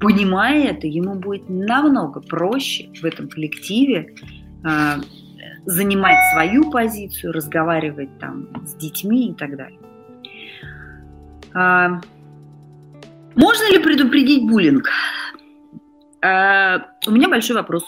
понимая 0.00 0.68
это, 0.68 0.86
ему 0.86 1.14
будет 1.14 1.48
намного 1.48 2.20
проще 2.20 2.90
в 3.00 3.04
этом 3.04 3.28
коллективе 3.28 4.14
э, 4.64 4.94
занимать 5.64 6.18
свою 6.32 6.70
позицию, 6.70 7.32
разговаривать 7.32 8.18
там 8.18 8.48
с 8.64 8.74
детьми 8.74 9.30
и 9.30 9.34
так 9.34 9.56
далее. 9.56 9.78
А, 11.54 12.00
можно 13.34 13.70
ли 13.72 13.78
предупредить 13.82 14.48
буллинг? 14.48 14.88
А, 16.22 16.86
у 17.06 17.10
меня 17.10 17.28
большой 17.28 17.56
вопрос. 17.56 17.84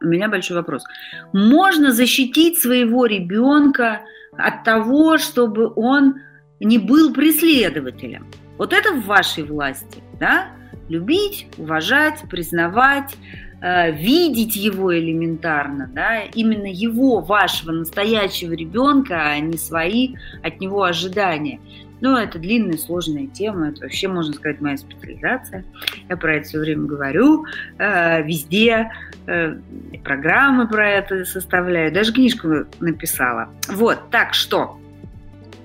У 0.00 0.06
меня 0.06 0.28
большой 0.28 0.56
вопрос. 0.56 0.84
Можно 1.32 1.92
защитить 1.92 2.58
своего 2.58 3.06
ребенка 3.06 4.02
от 4.36 4.64
того, 4.64 5.18
чтобы 5.18 5.72
он 5.74 6.20
не 6.60 6.78
был 6.78 7.12
преследователем? 7.12 8.26
Вот 8.58 8.72
это 8.72 8.92
в 8.94 9.06
вашей 9.06 9.44
власти, 9.44 10.02
да? 10.18 10.48
Любить, 10.88 11.46
уважать, 11.58 12.22
признавать, 12.30 13.14
э, 13.60 13.92
видеть 13.92 14.56
его 14.56 14.96
элементарно, 14.98 15.90
да, 15.92 16.20
именно 16.22 16.66
его, 16.66 17.20
вашего 17.20 17.72
настоящего 17.72 18.52
ребенка, 18.52 19.20
а 19.20 19.38
не 19.38 19.58
свои 19.58 20.14
от 20.42 20.60
него 20.60 20.82
ожидания. 20.84 21.60
Ну, 22.00 22.16
это 22.16 22.38
длинная, 22.38 22.78
сложная 22.78 23.26
тема, 23.26 23.70
это 23.70 23.82
вообще, 23.82 24.06
можно 24.08 24.32
сказать, 24.32 24.60
моя 24.60 24.76
специализация. 24.76 25.64
Я 26.08 26.16
про 26.16 26.36
это 26.36 26.48
все 26.48 26.60
время 26.60 26.86
говорю, 26.86 27.44
э, 27.78 28.22
везде, 28.22 28.90
э, 29.26 29.56
программы 30.04 30.68
про 30.68 30.88
это 30.88 31.24
составляю, 31.24 31.92
даже 31.92 32.12
книжку 32.12 32.66
написала. 32.80 33.48
Вот, 33.68 34.10
так 34.10 34.32
что, 34.32 34.78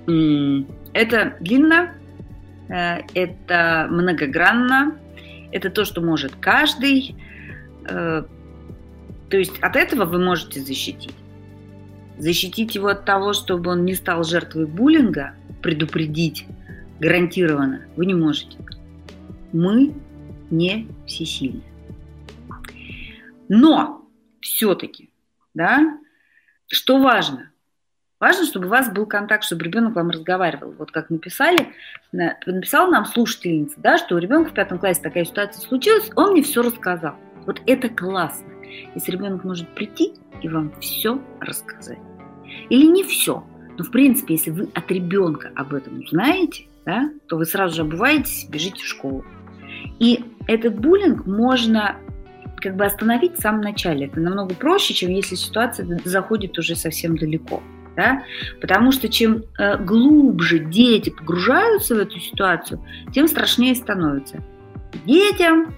это 0.06 1.34
длинно, 1.40 1.94
это 2.68 3.86
многогранно, 3.88 4.98
это 5.54 5.70
то, 5.70 5.84
что 5.84 6.00
может 6.00 6.34
каждый. 6.34 7.14
Э, 7.88 8.24
то 9.30 9.36
есть 9.36 9.56
от 9.60 9.76
этого 9.76 10.04
вы 10.04 10.18
можете 10.18 10.60
защитить. 10.60 11.14
Защитить 12.18 12.74
его 12.74 12.88
от 12.88 13.04
того, 13.04 13.32
чтобы 13.32 13.70
он 13.70 13.84
не 13.84 13.94
стал 13.94 14.24
жертвой 14.24 14.66
буллинга, 14.66 15.34
предупредить 15.62 16.46
гарантированно 16.98 17.86
вы 17.96 18.06
не 18.06 18.14
можете. 18.14 18.58
Мы 19.52 19.94
не 20.50 20.88
всесильны. 21.06 21.62
Но 23.48 24.08
все-таки, 24.40 25.10
да, 25.54 25.98
что 26.66 27.00
важно? 27.00 27.52
Важно, 28.24 28.46
чтобы 28.46 28.68
у 28.68 28.70
вас 28.70 28.90
был 28.90 29.04
контакт, 29.04 29.44
чтобы 29.44 29.64
ребенок 29.64 29.96
вам 29.96 30.08
разговаривал. 30.08 30.74
Вот 30.78 30.90
как 30.90 31.10
написали, 31.10 31.74
написала 32.10 32.90
нам 32.90 33.04
слушательница, 33.04 33.74
да, 33.76 33.98
что 33.98 34.14
у 34.14 34.18
ребенка 34.18 34.48
в 34.48 34.54
пятом 34.54 34.78
классе 34.78 35.02
такая 35.02 35.26
ситуация 35.26 35.60
случилась, 35.60 36.10
он 36.16 36.32
мне 36.32 36.42
все 36.42 36.62
рассказал. 36.62 37.16
Вот 37.44 37.60
это 37.66 37.90
классно, 37.90 38.50
если 38.94 39.12
ребенок 39.12 39.44
может 39.44 39.68
прийти 39.74 40.14
и 40.40 40.48
вам 40.48 40.72
все 40.80 41.20
рассказать. 41.38 41.98
Или 42.70 42.86
не 42.86 43.04
все, 43.04 43.44
но 43.76 43.84
в 43.84 43.90
принципе, 43.90 44.36
если 44.36 44.52
вы 44.52 44.70
от 44.72 44.90
ребенка 44.90 45.52
об 45.54 45.74
этом 45.74 46.00
узнаете, 46.00 46.64
да, 46.86 47.10
то 47.28 47.36
вы 47.36 47.44
сразу 47.44 47.74
же 47.74 47.82
обуваетесь, 47.82 48.48
бежите 48.48 48.82
в 48.82 48.86
школу. 48.86 49.22
И 49.98 50.24
этот 50.46 50.80
буллинг 50.80 51.26
можно 51.26 51.98
как 52.56 52.74
бы 52.76 52.86
остановить 52.86 53.36
в 53.36 53.42
самом 53.42 53.60
начале. 53.60 54.06
Это 54.06 54.18
намного 54.18 54.54
проще, 54.54 54.94
чем 54.94 55.10
если 55.10 55.34
ситуация 55.34 56.00
заходит 56.06 56.56
уже 56.56 56.74
совсем 56.74 57.18
далеко. 57.18 57.62
Да? 57.96 58.24
Потому 58.60 58.90
что 58.92 59.08
чем 59.08 59.44
э, 59.58 59.78
глубже 59.78 60.58
дети 60.58 61.10
погружаются 61.10 61.94
в 61.94 61.98
эту 61.98 62.18
ситуацию, 62.18 62.84
тем 63.12 63.28
страшнее 63.28 63.74
становится. 63.74 64.42
Детям 65.06 65.74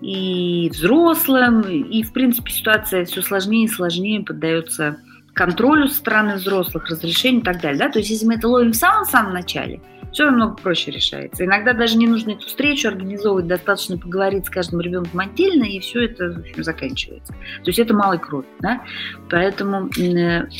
и 0.00 0.70
взрослым, 0.72 1.62
и, 1.62 2.02
в 2.02 2.12
принципе, 2.12 2.52
ситуация 2.52 3.04
все 3.04 3.22
сложнее 3.22 3.64
и 3.64 3.68
сложнее 3.68 4.22
поддается 4.22 4.98
контролю 5.36 5.86
стороны 5.88 6.36
взрослых, 6.36 6.88
разрешению 6.88 7.42
и 7.42 7.44
так 7.44 7.60
далее. 7.60 7.78
Да? 7.78 7.90
То 7.90 7.98
есть, 7.98 8.10
если 8.10 8.26
мы 8.26 8.34
это 8.34 8.48
ловим 8.48 8.72
в 8.72 8.76
самом-самом 8.76 9.34
начале– 9.34 9.80
все 10.16 10.24
намного 10.24 10.54
проще 10.54 10.90
решается. 10.90 11.44
Иногда 11.44 11.74
даже 11.74 11.98
не 11.98 12.06
нужно 12.06 12.30
эту 12.30 12.46
встречу 12.46 12.88
организовывать, 12.88 13.48
достаточно 13.48 13.98
поговорить 13.98 14.46
с 14.46 14.48
каждым 14.48 14.80
ребенком 14.80 15.20
отдельно, 15.20 15.64
и 15.64 15.78
все 15.78 16.06
это 16.06 16.30
в 16.30 16.38
общем, 16.38 16.64
заканчивается. 16.64 17.34
То 17.34 17.66
есть 17.66 17.78
это 17.78 17.92
малый 17.92 18.18
кровь. 18.18 18.46
Да? 18.60 18.80
Поэтому 19.28 19.90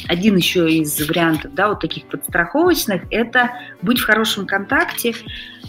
один 0.08 0.36
еще 0.36 0.70
из 0.70 1.00
вариантов 1.08 1.54
да, 1.54 1.68
вот 1.68 1.80
таких 1.80 2.04
подстраховочных– 2.04 3.04
это 3.10 3.50
быть 3.80 3.98
в 3.98 4.04
хорошем 4.04 4.46
контакте 4.46 5.14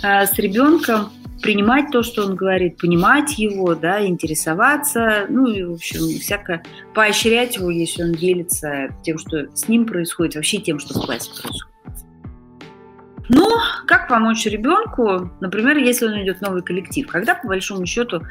э, 0.04 0.26
с 0.26 0.38
ребенком, 0.38 1.10
принимать 1.42 1.92
то, 1.92 2.04
что 2.04 2.26
он 2.26 2.36
говорит, 2.36 2.78
понимать 2.78 3.38
его, 3.38 3.76
да, 3.76 4.06
интересоваться, 4.06 5.26
ну 5.30 5.48
и, 5.48 5.64
в 5.64 5.74
общем, 5.74 6.20
всяко 6.20 6.64
поощрять 6.94 7.58
его, 7.58 7.70
если 7.70 8.04
он 8.04 8.14
делится 8.14 8.90
тем, 9.04 9.18
что 9.18 9.48
с 9.56 9.68
ним 9.68 9.86
происходит, 9.86 10.36
вообще 10.36 10.58
тем, 10.60 10.80
что 10.80 11.00
в 11.00 11.06
классе 11.06 11.30
происходит. 11.30 11.78
Ну, 13.30 13.46
как 13.88 14.08
помочь 14.08 14.46
ребенку, 14.46 15.30
например, 15.42 15.78
если 15.78 16.06
он 16.06 16.24
идет 16.24 16.38
в 16.38 16.42
новый 16.42 16.62
коллектив, 16.62 17.08
когда 17.08 17.36
по 17.36 17.48
большому 17.48 17.86
счету 17.86 18.22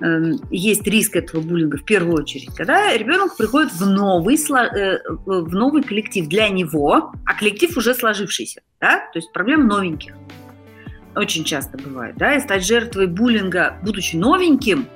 э, 0.00 0.32
есть 0.50 0.86
риск 0.86 1.16
этого 1.16 1.42
буллинга 1.42 1.76
в 1.76 1.84
первую 1.84 2.22
очередь, 2.22 2.54
когда 2.54 2.96
ребенок 2.96 3.36
приходит 3.36 3.72
в 3.72 3.86
новый, 3.86 4.36
э, 4.36 4.98
в 5.26 5.54
новый 5.54 5.82
коллектив 5.82 6.26
для 6.26 6.48
него, 6.48 7.12
а 7.26 7.34
коллектив 7.38 7.76
уже 7.76 7.94
сложившийся, 7.94 8.62
да, 8.80 9.00
то 9.12 9.18
есть 9.18 9.30
проблем 9.32 9.66
новеньких. 9.66 10.14
Очень 11.16 11.44
часто 11.44 11.78
бывает, 11.78 12.16
да, 12.18 12.34
и 12.34 12.40
стать 12.40 12.64
жертвой 12.64 13.06
буллинга, 13.06 13.78
будучи 13.82 14.16
новеньким, 14.16 14.86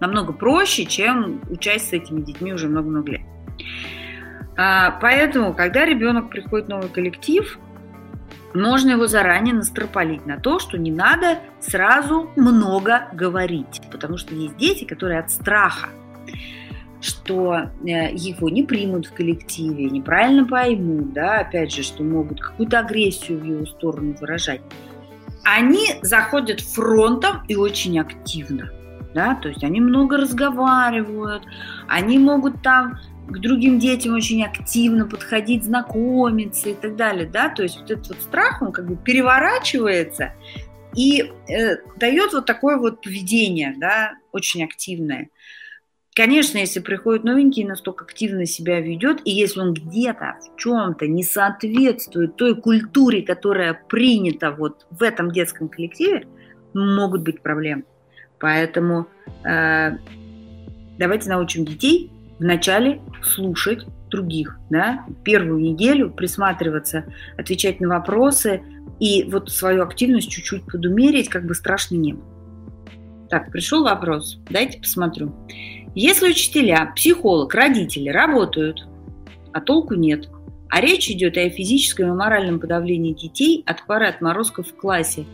намного 0.00 0.32
проще, 0.32 0.86
чем 0.86 1.42
участь 1.50 1.90
с 1.90 1.92
этими 1.92 2.22
детьми 2.22 2.54
уже 2.54 2.66
много-много 2.66 3.12
лет. 3.12 3.20
А, 4.56 4.92
поэтому, 5.02 5.52
когда 5.52 5.84
ребенок 5.84 6.30
приходит 6.30 6.66
в 6.66 6.70
новый 6.70 6.88
коллектив, 6.88 7.58
можно 8.54 8.92
его 8.92 9.06
заранее 9.06 9.54
настропалить 9.54 10.24
на 10.24 10.38
то, 10.40 10.58
что 10.58 10.78
не 10.78 10.90
надо 10.90 11.40
сразу 11.60 12.30
много 12.36 13.08
говорить, 13.12 13.82
потому 13.92 14.16
что 14.16 14.34
есть 14.34 14.56
дети, 14.56 14.84
которые 14.84 15.20
от 15.20 15.30
страха, 15.30 15.90
что 17.02 17.70
э, 17.84 18.14
его 18.14 18.48
не 18.48 18.62
примут 18.62 19.06
в 19.06 19.12
коллективе, 19.12 19.90
неправильно 19.90 20.46
поймут, 20.46 21.12
да, 21.12 21.40
опять 21.40 21.70
же, 21.70 21.82
что 21.82 22.02
могут 22.02 22.40
какую-то 22.40 22.78
агрессию 22.78 23.38
в 23.38 23.44
его 23.44 23.66
сторону 23.66 24.16
выражать, 24.18 24.62
они 25.46 25.94
заходят 26.02 26.60
фронтом 26.60 27.44
и 27.46 27.54
очень 27.54 27.98
активно. 28.00 28.72
Да, 29.14 29.34
то 29.34 29.48
есть 29.48 29.64
они 29.64 29.80
много 29.80 30.18
разговаривают, 30.18 31.42
они 31.88 32.18
могут 32.18 32.60
там 32.62 32.98
к 33.28 33.38
другим 33.38 33.78
детям 33.78 34.14
очень 34.14 34.44
активно 34.44 35.06
подходить, 35.06 35.64
знакомиться 35.64 36.68
и 36.68 36.74
так 36.74 36.96
далее, 36.96 37.26
да, 37.26 37.48
то 37.48 37.62
есть 37.62 37.80
вот 37.80 37.90
этот 37.90 38.08
вот 38.08 38.18
страх, 38.20 38.60
он 38.60 38.72
как 38.72 38.86
бы 38.86 38.94
переворачивается 38.94 40.34
и 40.94 41.32
э, 41.48 41.76
дает 41.96 42.34
вот 42.34 42.44
такое 42.44 42.76
вот 42.76 43.00
поведение, 43.00 43.74
да, 43.78 44.12
очень 44.32 44.64
активное. 44.64 45.30
Конечно, 46.16 46.56
если 46.56 46.80
приходит 46.80 47.24
новенький 47.24 47.62
и 47.62 47.66
настолько 47.66 48.06
активно 48.06 48.46
себя 48.46 48.80
ведет, 48.80 49.20
и 49.26 49.30
если 49.30 49.60
он 49.60 49.74
где-то 49.74 50.36
в 50.40 50.58
чем-то 50.58 51.06
не 51.06 51.22
соответствует 51.22 52.36
той 52.36 52.58
культуре, 52.58 53.20
которая 53.20 53.78
принята 53.86 54.50
вот 54.50 54.86
в 54.90 55.02
этом 55.02 55.30
детском 55.30 55.68
коллективе, 55.68 56.26
могут 56.72 57.20
быть 57.20 57.42
проблемы. 57.42 57.84
Поэтому 58.40 59.08
э, 59.44 59.98
давайте 60.98 61.28
научим 61.28 61.66
детей 61.66 62.10
вначале 62.38 63.02
слушать 63.22 63.84
других, 64.08 64.58
да, 64.70 65.04
первую 65.22 65.60
неделю 65.60 66.10
присматриваться, 66.10 67.04
отвечать 67.36 67.78
на 67.78 67.88
вопросы 67.88 68.62
и 69.00 69.24
вот 69.24 69.50
свою 69.50 69.82
активность 69.82 70.30
чуть-чуть 70.30 70.64
подумерить, 70.64 71.28
как 71.28 71.44
бы 71.44 71.54
страшно 71.54 71.96
не 71.96 72.14
было. 72.14 72.24
Так, 73.28 73.52
пришел 73.52 73.84
вопрос, 73.84 74.38
дайте 74.48 74.78
посмотрю. 74.78 75.34
Если 75.96 76.28
учителя, 76.28 76.92
психолог, 76.94 77.54
родители 77.54 78.10
работают, 78.10 78.86
а 79.54 79.62
толку 79.62 79.94
нет, 79.94 80.28
а 80.68 80.82
речь 80.82 81.10
идет 81.10 81.38
о 81.38 81.48
физическом 81.48 82.10
и 82.10 82.12
моральном 82.12 82.60
подавлении 82.60 83.14
детей 83.14 83.64
от 83.66 83.82
пары 83.86 84.06
отморозков 84.06 84.68
в 84.68 84.76
классе, 84.76 85.24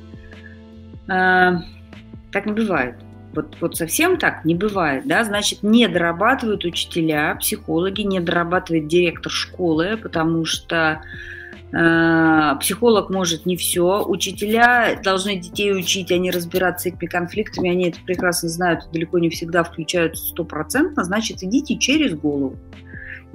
э, 1.09 1.53
так 2.31 2.47
не 2.47 2.53
бывает. 2.53 2.95
Вот, 3.35 3.57
вот 3.61 3.77
совсем 3.77 4.19
так 4.19 4.45
не 4.45 4.55
бывает, 4.55 5.05
да, 5.05 5.25
значит, 5.25 5.65
не 5.65 5.89
дорабатывают 5.89 6.65
учителя, 6.65 7.35
психологи, 7.41 8.03
не 8.03 8.21
дорабатывает 8.21 8.87
директор 8.87 9.33
школы, 9.33 9.97
потому 9.97 10.45
что 10.45 11.03
психолог 11.73 13.09
может 13.09 13.47
не 13.47 13.57
все, 13.57 14.05
учителя 14.05 15.01
должны 15.03 15.37
детей 15.37 15.73
учить, 15.73 16.13
а 16.13 16.19
не 16.19 16.31
разбираться 16.31 16.91
с 16.91 16.93
этими 16.93 17.09
конфликтами, 17.09 17.71
они 17.71 17.89
это 17.89 17.99
прекрасно 18.05 18.51
знают, 18.51 18.91
далеко 18.93 19.19
не 19.19 19.31
всегда 19.31 19.65
включают 19.65 20.19
стопроцентно, 20.19 21.03
значит, 21.03 21.43
идите 21.43 21.79
через 21.79 22.15
голову. 22.15 22.59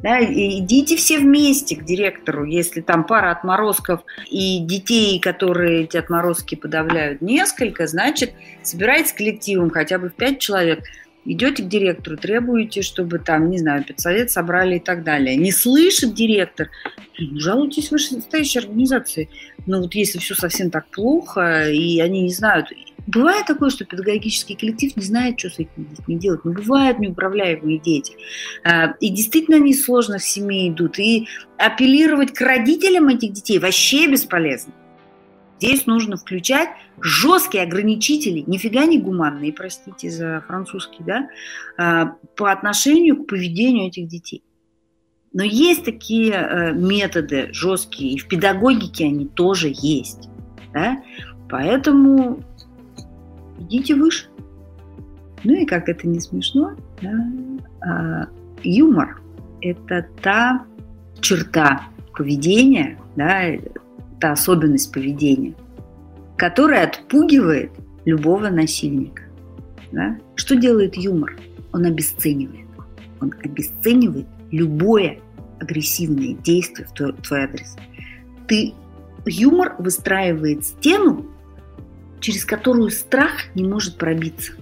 Да, 0.03 0.23
идите 0.23 0.95
все 0.95 1.17
вместе 1.17 1.75
к 1.75 1.83
директору, 1.83 2.43
если 2.43 2.81
там 2.81 3.03
пара 3.03 3.31
отморозков 3.31 4.01
и 4.29 4.59
детей, 4.59 5.19
которые 5.19 5.85
эти 5.85 5.97
отморозки 5.97 6.53
подавляют 6.53 7.21
несколько, 7.21 7.87
значит, 7.87 8.33
собирайтесь 8.61 9.13
коллективом 9.13 9.71
хотя 9.71 9.97
бы 9.97 10.09
в 10.09 10.13
пять 10.13 10.37
человек, 10.37 10.83
идете 11.27 11.63
к 11.63 11.67
директору, 11.67 12.17
требуете, 12.17 12.81
чтобы 12.81 13.19
там, 13.19 13.49
не 13.49 13.57
знаю, 13.59 13.83
педсовет 13.83 14.31
собрали 14.31 14.77
и 14.77 14.79
так 14.79 15.03
далее. 15.03 15.35
Не 15.35 15.51
слышит 15.51 16.13
директор, 16.13 16.69
ну, 17.19 17.39
жалуйтесь 17.39 17.89
в 17.89 17.91
вышестоящей 17.91 18.61
организации. 18.61 19.29
Но 19.65 19.81
вот 19.81 19.93
если 19.93 20.19
все 20.19 20.35
совсем 20.35 20.71
так 20.71 20.87
плохо, 20.87 21.69
и 21.69 21.99
они 21.99 22.21
не 22.21 22.33
знают, 22.33 22.69
Бывает 23.07 23.45
такое, 23.45 23.69
что 23.69 23.85
педагогический 23.85 24.55
коллектив 24.55 24.93
не 24.97 25.01
знает, 25.01 25.39
что 25.39 25.49
с 25.49 25.53
этими 25.53 25.85
детьми 25.85 26.17
делать. 26.17 26.43
Но 26.43 26.51
бывают 26.51 26.99
неуправляемые 26.99 27.79
дети. 27.79 28.11
А, 28.65 28.95
и 28.99 29.09
действительно 29.09 29.55
они 29.55 29.71
из 29.71 29.85
сложных 29.85 30.21
семей 30.21 30.69
идут. 30.69 30.99
И 30.99 31.25
апеллировать 31.57 32.33
к 32.33 32.41
родителям 32.41 33.07
этих 33.07 33.31
детей 33.31 33.59
вообще 33.59 34.11
бесполезно. 34.11 34.73
Здесь 35.59 35.87
нужно 35.87 36.17
включать 36.17 36.69
жесткие 37.01 37.63
ограничители, 37.63 38.43
нифига 38.45 38.85
не 38.85 38.99
гуманные, 38.99 39.53
простите 39.53 40.09
за 40.09 40.43
французский, 40.47 41.03
да, 41.03 41.29
а, 41.77 42.15
по 42.35 42.51
отношению 42.51 43.23
к 43.23 43.27
поведению 43.27 43.87
этих 43.87 44.07
детей. 44.07 44.43
Но 45.33 45.43
есть 45.43 45.83
такие 45.83 46.33
э, 46.33 46.73
методы 46.73 47.49
жесткие, 47.53 48.13
и 48.13 48.17
в 48.17 48.27
педагогике 48.27 49.05
они 49.05 49.27
тоже 49.27 49.71
есть. 49.71 50.29
Да? 50.73 51.03
Поэтому 51.49 52.43
идите 53.59 53.93
выше. 53.95 54.27
Ну 55.43 55.53
и 55.53 55.65
как 55.65 55.89
это 55.89 56.07
не 56.07 56.19
смешно, 56.19 56.75
да, 57.01 57.11
а, 57.81 58.27
юмор– 58.63 59.21
это 59.61 60.07
та 60.21 60.65
черта 61.19 61.83
поведения, 62.15 62.99
да, 63.15 63.43
та 64.19 64.31
особенность 64.31 64.91
поведения, 64.91 65.55
которая 66.37 66.87
отпугивает 66.87 67.71
любого 68.05 68.49
насильника. 68.49 69.23
Да? 69.91 70.17
Что 70.35 70.55
делает 70.55 70.95
юмор? 70.95 71.37
Он 71.73 71.85
обесценивает. 71.85 72.67
Он 73.21 73.33
обесценивает 73.43 74.27
любое 74.51 75.19
агрессивное 75.59 76.33
действие 76.35 76.87
в 76.87 76.93
твой, 76.93 77.13
твой 77.13 77.43
адрес. 77.43 77.75
Ты 78.47 78.73
юмор 79.25 79.75
выстраивает 79.79 80.65
стену 80.65 81.25
через 82.19 82.45
которую 82.45 82.89
страх 82.89 83.33
не 83.55 83.63
может 83.63 83.97
пробиться. 83.97 84.53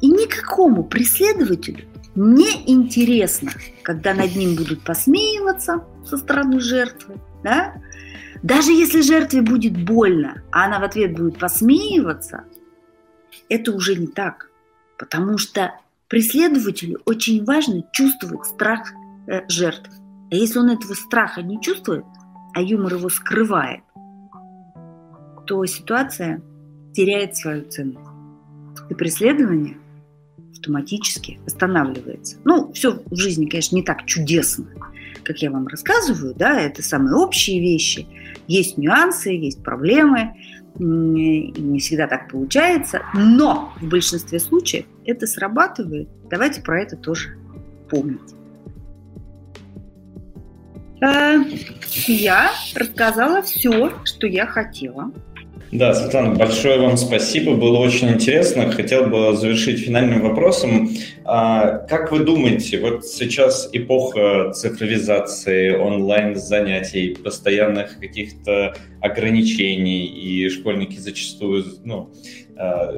И 0.00 0.08
никакому 0.08 0.84
преследователю 0.84 1.84
не 2.14 2.48
интересно, 2.66 3.50
когда 3.82 4.14
над 4.14 4.36
ним 4.36 4.56
будут 4.56 4.82
посмеиваться 4.82 5.84
со 6.08 6.16
стороны 6.16 6.60
жертвы, 6.60 7.16
да? 7.42 7.74
Даже 8.44 8.72
если 8.72 9.00
жертве 9.00 9.40
будет 9.40 9.72
больно, 9.72 10.42
а 10.52 10.66
она 10.66 10.78
в 10.78 10.84
ответ 10.84 11.16
будет 11.16 11.38
посмеиваться, 11.38 12.44
это 13.48 13.72
уже 13.72 13.96
не 13.96 14.06
так. 14.06 14.50
Потому 14.98 15.38
что 15.38 15.72
преследователю 16.08 17.00
очень 17.06 17.42
важно 17.42 17.88
чувствовать 17.90 18.44
страх 18.44 18.92
э, 19.28 19.48
жертвы. 19.48 19.94
А 20.30 20.34
если 20.34 20.58
он 20.58 20.68
этого 20.68 20.92
страха 20.92 21.40
не 21.42 21.58
чувствует, 21.62 22.04
а 22.52 22.60
юмор 22.60 22.96
его 22.96 23.08
скрывает, 23.08 23.80
то 25.46 25.64
ситуация 25.64 26.42
теряет 26.92 27.36
свою 27.36 27.64
ценность. 27.70 28.10
И 28.90 28.94
преследование 28.94 29.78
автоматически 30.52 31.40
останавливается. 31.46 32.36
Ну, 32.44 32.70
все 32.74 33.02
в 33.06 33.16
жизни, 33.16 33.46
конечно, 33.46 33.76
не 33.76 33.82
так 33.82 34.04
чудесно, 34.04 34.66
как 35.24 35.38
я 35.38 35.50
вам 35.50 35.66
рассказываю, 35.66 36.34
да, 36.34 36.60
это 36.60 36.82
самые 36.82 37.16
общие 37.16 37.60
вещи. 37.60 38.06
Есть 38.46 38.78
нюансы, 38.78 39.30
есть 39.30 39.62
проблемы, 39.62 40.36
и 40.78 40.82
не 40.82 41.78
всегда 41.78 42.06
так 42.06 42.30
получается, 42.30 43.02
но 43.14 43.72
в 43.80 43.88
большинстве 43.88 44.40
случаев 44.40 44.86
это 45.04 45.26
срабатывает. 45.26 46.08
Давайте 46.28 46.62
про 46.62 46.82
это 46.82 46.96
тоже 46.96 47.36
помнить. 47.88 48.34
Э, 51.00 51.38
я 52.06 52.50
рассказала 52.74 53.42
все, 53.42 53.92
что 54.04 54.26
я 54.26 54.46
хотела. 54.46 55.12
Да, 55.74 55.92
Светлана, 55.92 56.36
большое 56.36 56.78
вам 56.78 56.96
спасибо, 56.96 57.56
было 57.56 57.78
очень 57.78 58.08
интересно. 58.10 58.70
Хотел 58.70 59.08
бы 59.08 59.36
завершить 59.36 59.80
финальным 59.80 60.22
вопросом. 60.22 60.88
А, 61.24 61.78
как 61.88 62.12
вы 62.12 62.20
думаете, 62.20 62.78
вот 62.78 63.04
сейчас 63.04 63.70
эпоха 63.72 64.52
цифровизации, 64.52 65.74
онлайн-занятий, 65.74 67.16
постоянных 67.16 67.98
каких-то 67.98 68.76
ограничений, 69.00 70.06
и 70.06 70.48
школьники 70.48 70.96
зачастую 70.96 71.64
ну, 71.82 72.08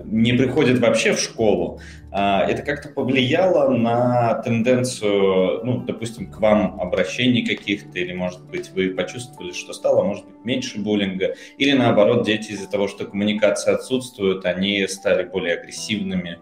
не 0.04 0.32
приходят 0.32 0.78
вообще 0.78 1.12
в 1.12 1.20
школу, 1.20 1.80
а, 2.18 2.46
это 2.48 2.62
как-то 2.62 2.88
повлияло 2.88 3.68
на 3.68 4.40
тенденцию, 4.42 5.64
ну, 5.64 5.82
допустим, 5.82 6.30
к 6.30 6.40
вам 6.40 6.80
обращений 6.80 7.44
каких-то, 7.44 7.98
или, 7.98 8.14
может 8.14 8.42
быть, 8.46 8.70
вы 8.70 8.90
почувствовали, 8.90 9.52
что 9.52 9.72
стало, 9.74 10.02
может 10.02 10.24
быть, 10.24 10.44
меньше 10.44 10.78
буллинга, 10.78 11.34
или, 11.58 11.72
наоборот, 11.72 12.24
дети 12.24 12.52
из-за 12.52 12.70
того, 12.70 12.88
что 12.88 13.04
коммуникация 13.04 13.74
отсутствует, 13.74 14.46
они 14.46 14.86
стали 14.86 15.24
более 15.24 15.56
агрессивными? 15.56 16.38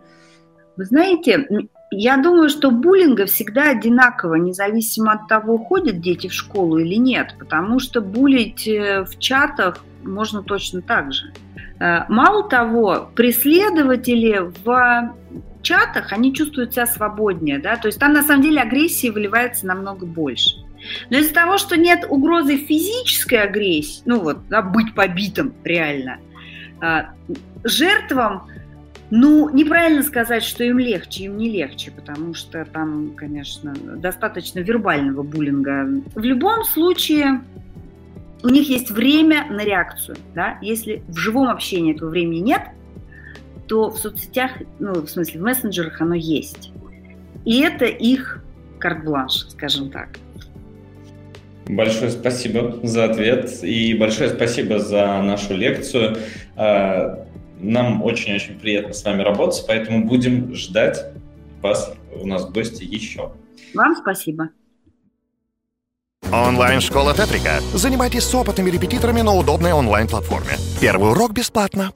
Вы 0.76 0.84
знаете, 0.84 1.46
я 1.90 2.16
думаю, 2.16 2.48
что 2.48 2.70
буллинга 2.70 3.26
всегда 3.26 3.70
одинаково, 3.70 4.34
независимо 4.36 5.12
от 5.12 5.28
того, 5.28 5.58
ходят 5.58 6.00
дети 6.00 6.28
в 6.28 6.32
школу 6.32 6.78
или 6.78 6.96
нет, 6.96 7.34
потому 7.38 7.78
что 7.78 8.00
булить 8.00 8.66
э, 8.66 9.04
в 9.04 9.18
чатах 9.18 9.84
можно 10.02 10.42
точно 10.42 10.82
так 10.82 11.12
же. 11.12 11.32
Э, 11.78 12.04
мало 12.08 12.48
того, 12.48 13.10
преследователи 13.14 14.50
в 14.64 15.14
чатах, 15.62 16.12
они 16.12 16.34
чувствуют 16.34 16.72
себя 16.72 16.86
свободнее, 16.86 17.58
да, 17.58 17.76
то 17.76 17.88
есть 17.88 17.98
там 17.98 18.12
на 18.12 18.22
самом 18.22 18.42
деле 18.42 18.60
агрессии 18.60 19.10
выливается 19.10 19.66
намного 19.66 20.06
больше. 20.06 20.56
Но 21.10 21.16
из-за 21.18 21.32
того, 21.32 21.56
что 21.58 21.76
нет 21.76 22.04
угрозы 22.08 22.58
физической 22.58 23.42
агрессии, 23.42 24.02
ну 24.04 24.20
вот, 24.20 24.46
да, 24.48 24.62
быть 24.62 24.94
побитым 24.94 25.54
реально, 25.64 26.18
а, 26.80 27.10
жертвам, 27.64 28.48
ну, 29.16 29.48
неправильно 29.50 30.02
сказать, 30.02 30.42
что 30.42 30.64
им 30.64 30.78
легче, 30.78 31.24
им 31.24 31.36
не 31.36 31.50
легче, 31.50 31.90
потому 31.90 32.34
что 32.34 32.64
там, 32.64 33.12
конечно, 33.16 33.74
достаточно 33.96 34.60
вербального 34.60 35.22
буллинга. 35.22 35.88
В 36.14 36.22
любом 36.22 36.64
случае, 36.64 37.42
у 38.42 38.48
них 38.48 38.68
есть 38.68 38.90
время 38.90 39.46
на 39.50 39.64
реакцию, 39.64 40.16
да, 40.34 40.58
если 40.62 41.02
в 41.08 41.16
живом 41.16 41.48
общении 41.48 41.94
этого 41.94 42.10
времени 42.10 42.40
нет– 42.40 42.62
то 43.66 43.90
в 43.90 43.98
соцсетях, 43.98 44.52
ну, 44.78 45.00
в 45.00 45.08
смысле, 45.08 45.40
в 45.40 45.42
мессенджерах 45.42 46.00
оно 46.00 46.14
есть. 46.14 46.70
И 47.44 47.60
это 47.60 47.84
их 47.86 48.42
карт-бланш, 48.78 49.48
скажем 49.50 49.90
так. 49.90 50.18
Большое 51.66 52.10
спасибо 52.10 52.78
за 52.82 53.04
ответ 53.06 53.50
и 53.62 53.94
большое 53.94 54.30
спасибо 54.30 54.78
за 54.78 55.22
нашу 55.22 55.56
лекцию. 55.56 56.18
Нам 57.64 58.02
очень-очень 58.02 58.58
приятно 58.58 58.92
с 58.92 59.02
вами 59.04 59.22
работать, 59.22 59.64
поэтому 59.66 60.04
будем 60.04 60.54
ждать 60.54 60.98
вас 61.62 61.94
у 62.14 62.26
нас 62.26 62.44
в 62.44 62.52
гости 62.52 62.84
еще. 62.84 63.32
Вам 63.74 63.96
спасибо. 63.96 64.50
Онлайн-школа 66.30 67.14
Тетрика. 67.14 67.60
Занимайтесь 67.72 68.24
с 68.24 68.34
опытными 68.34 68.70
репетиторами 68.70 69.22
на 69.22 69.34
удобной 69.34 69.72
онлайн-платформе. 69.72 70.56
Первый 70.80 71.10
урок 71.12 71.32
бесплатно. 71.32 71.92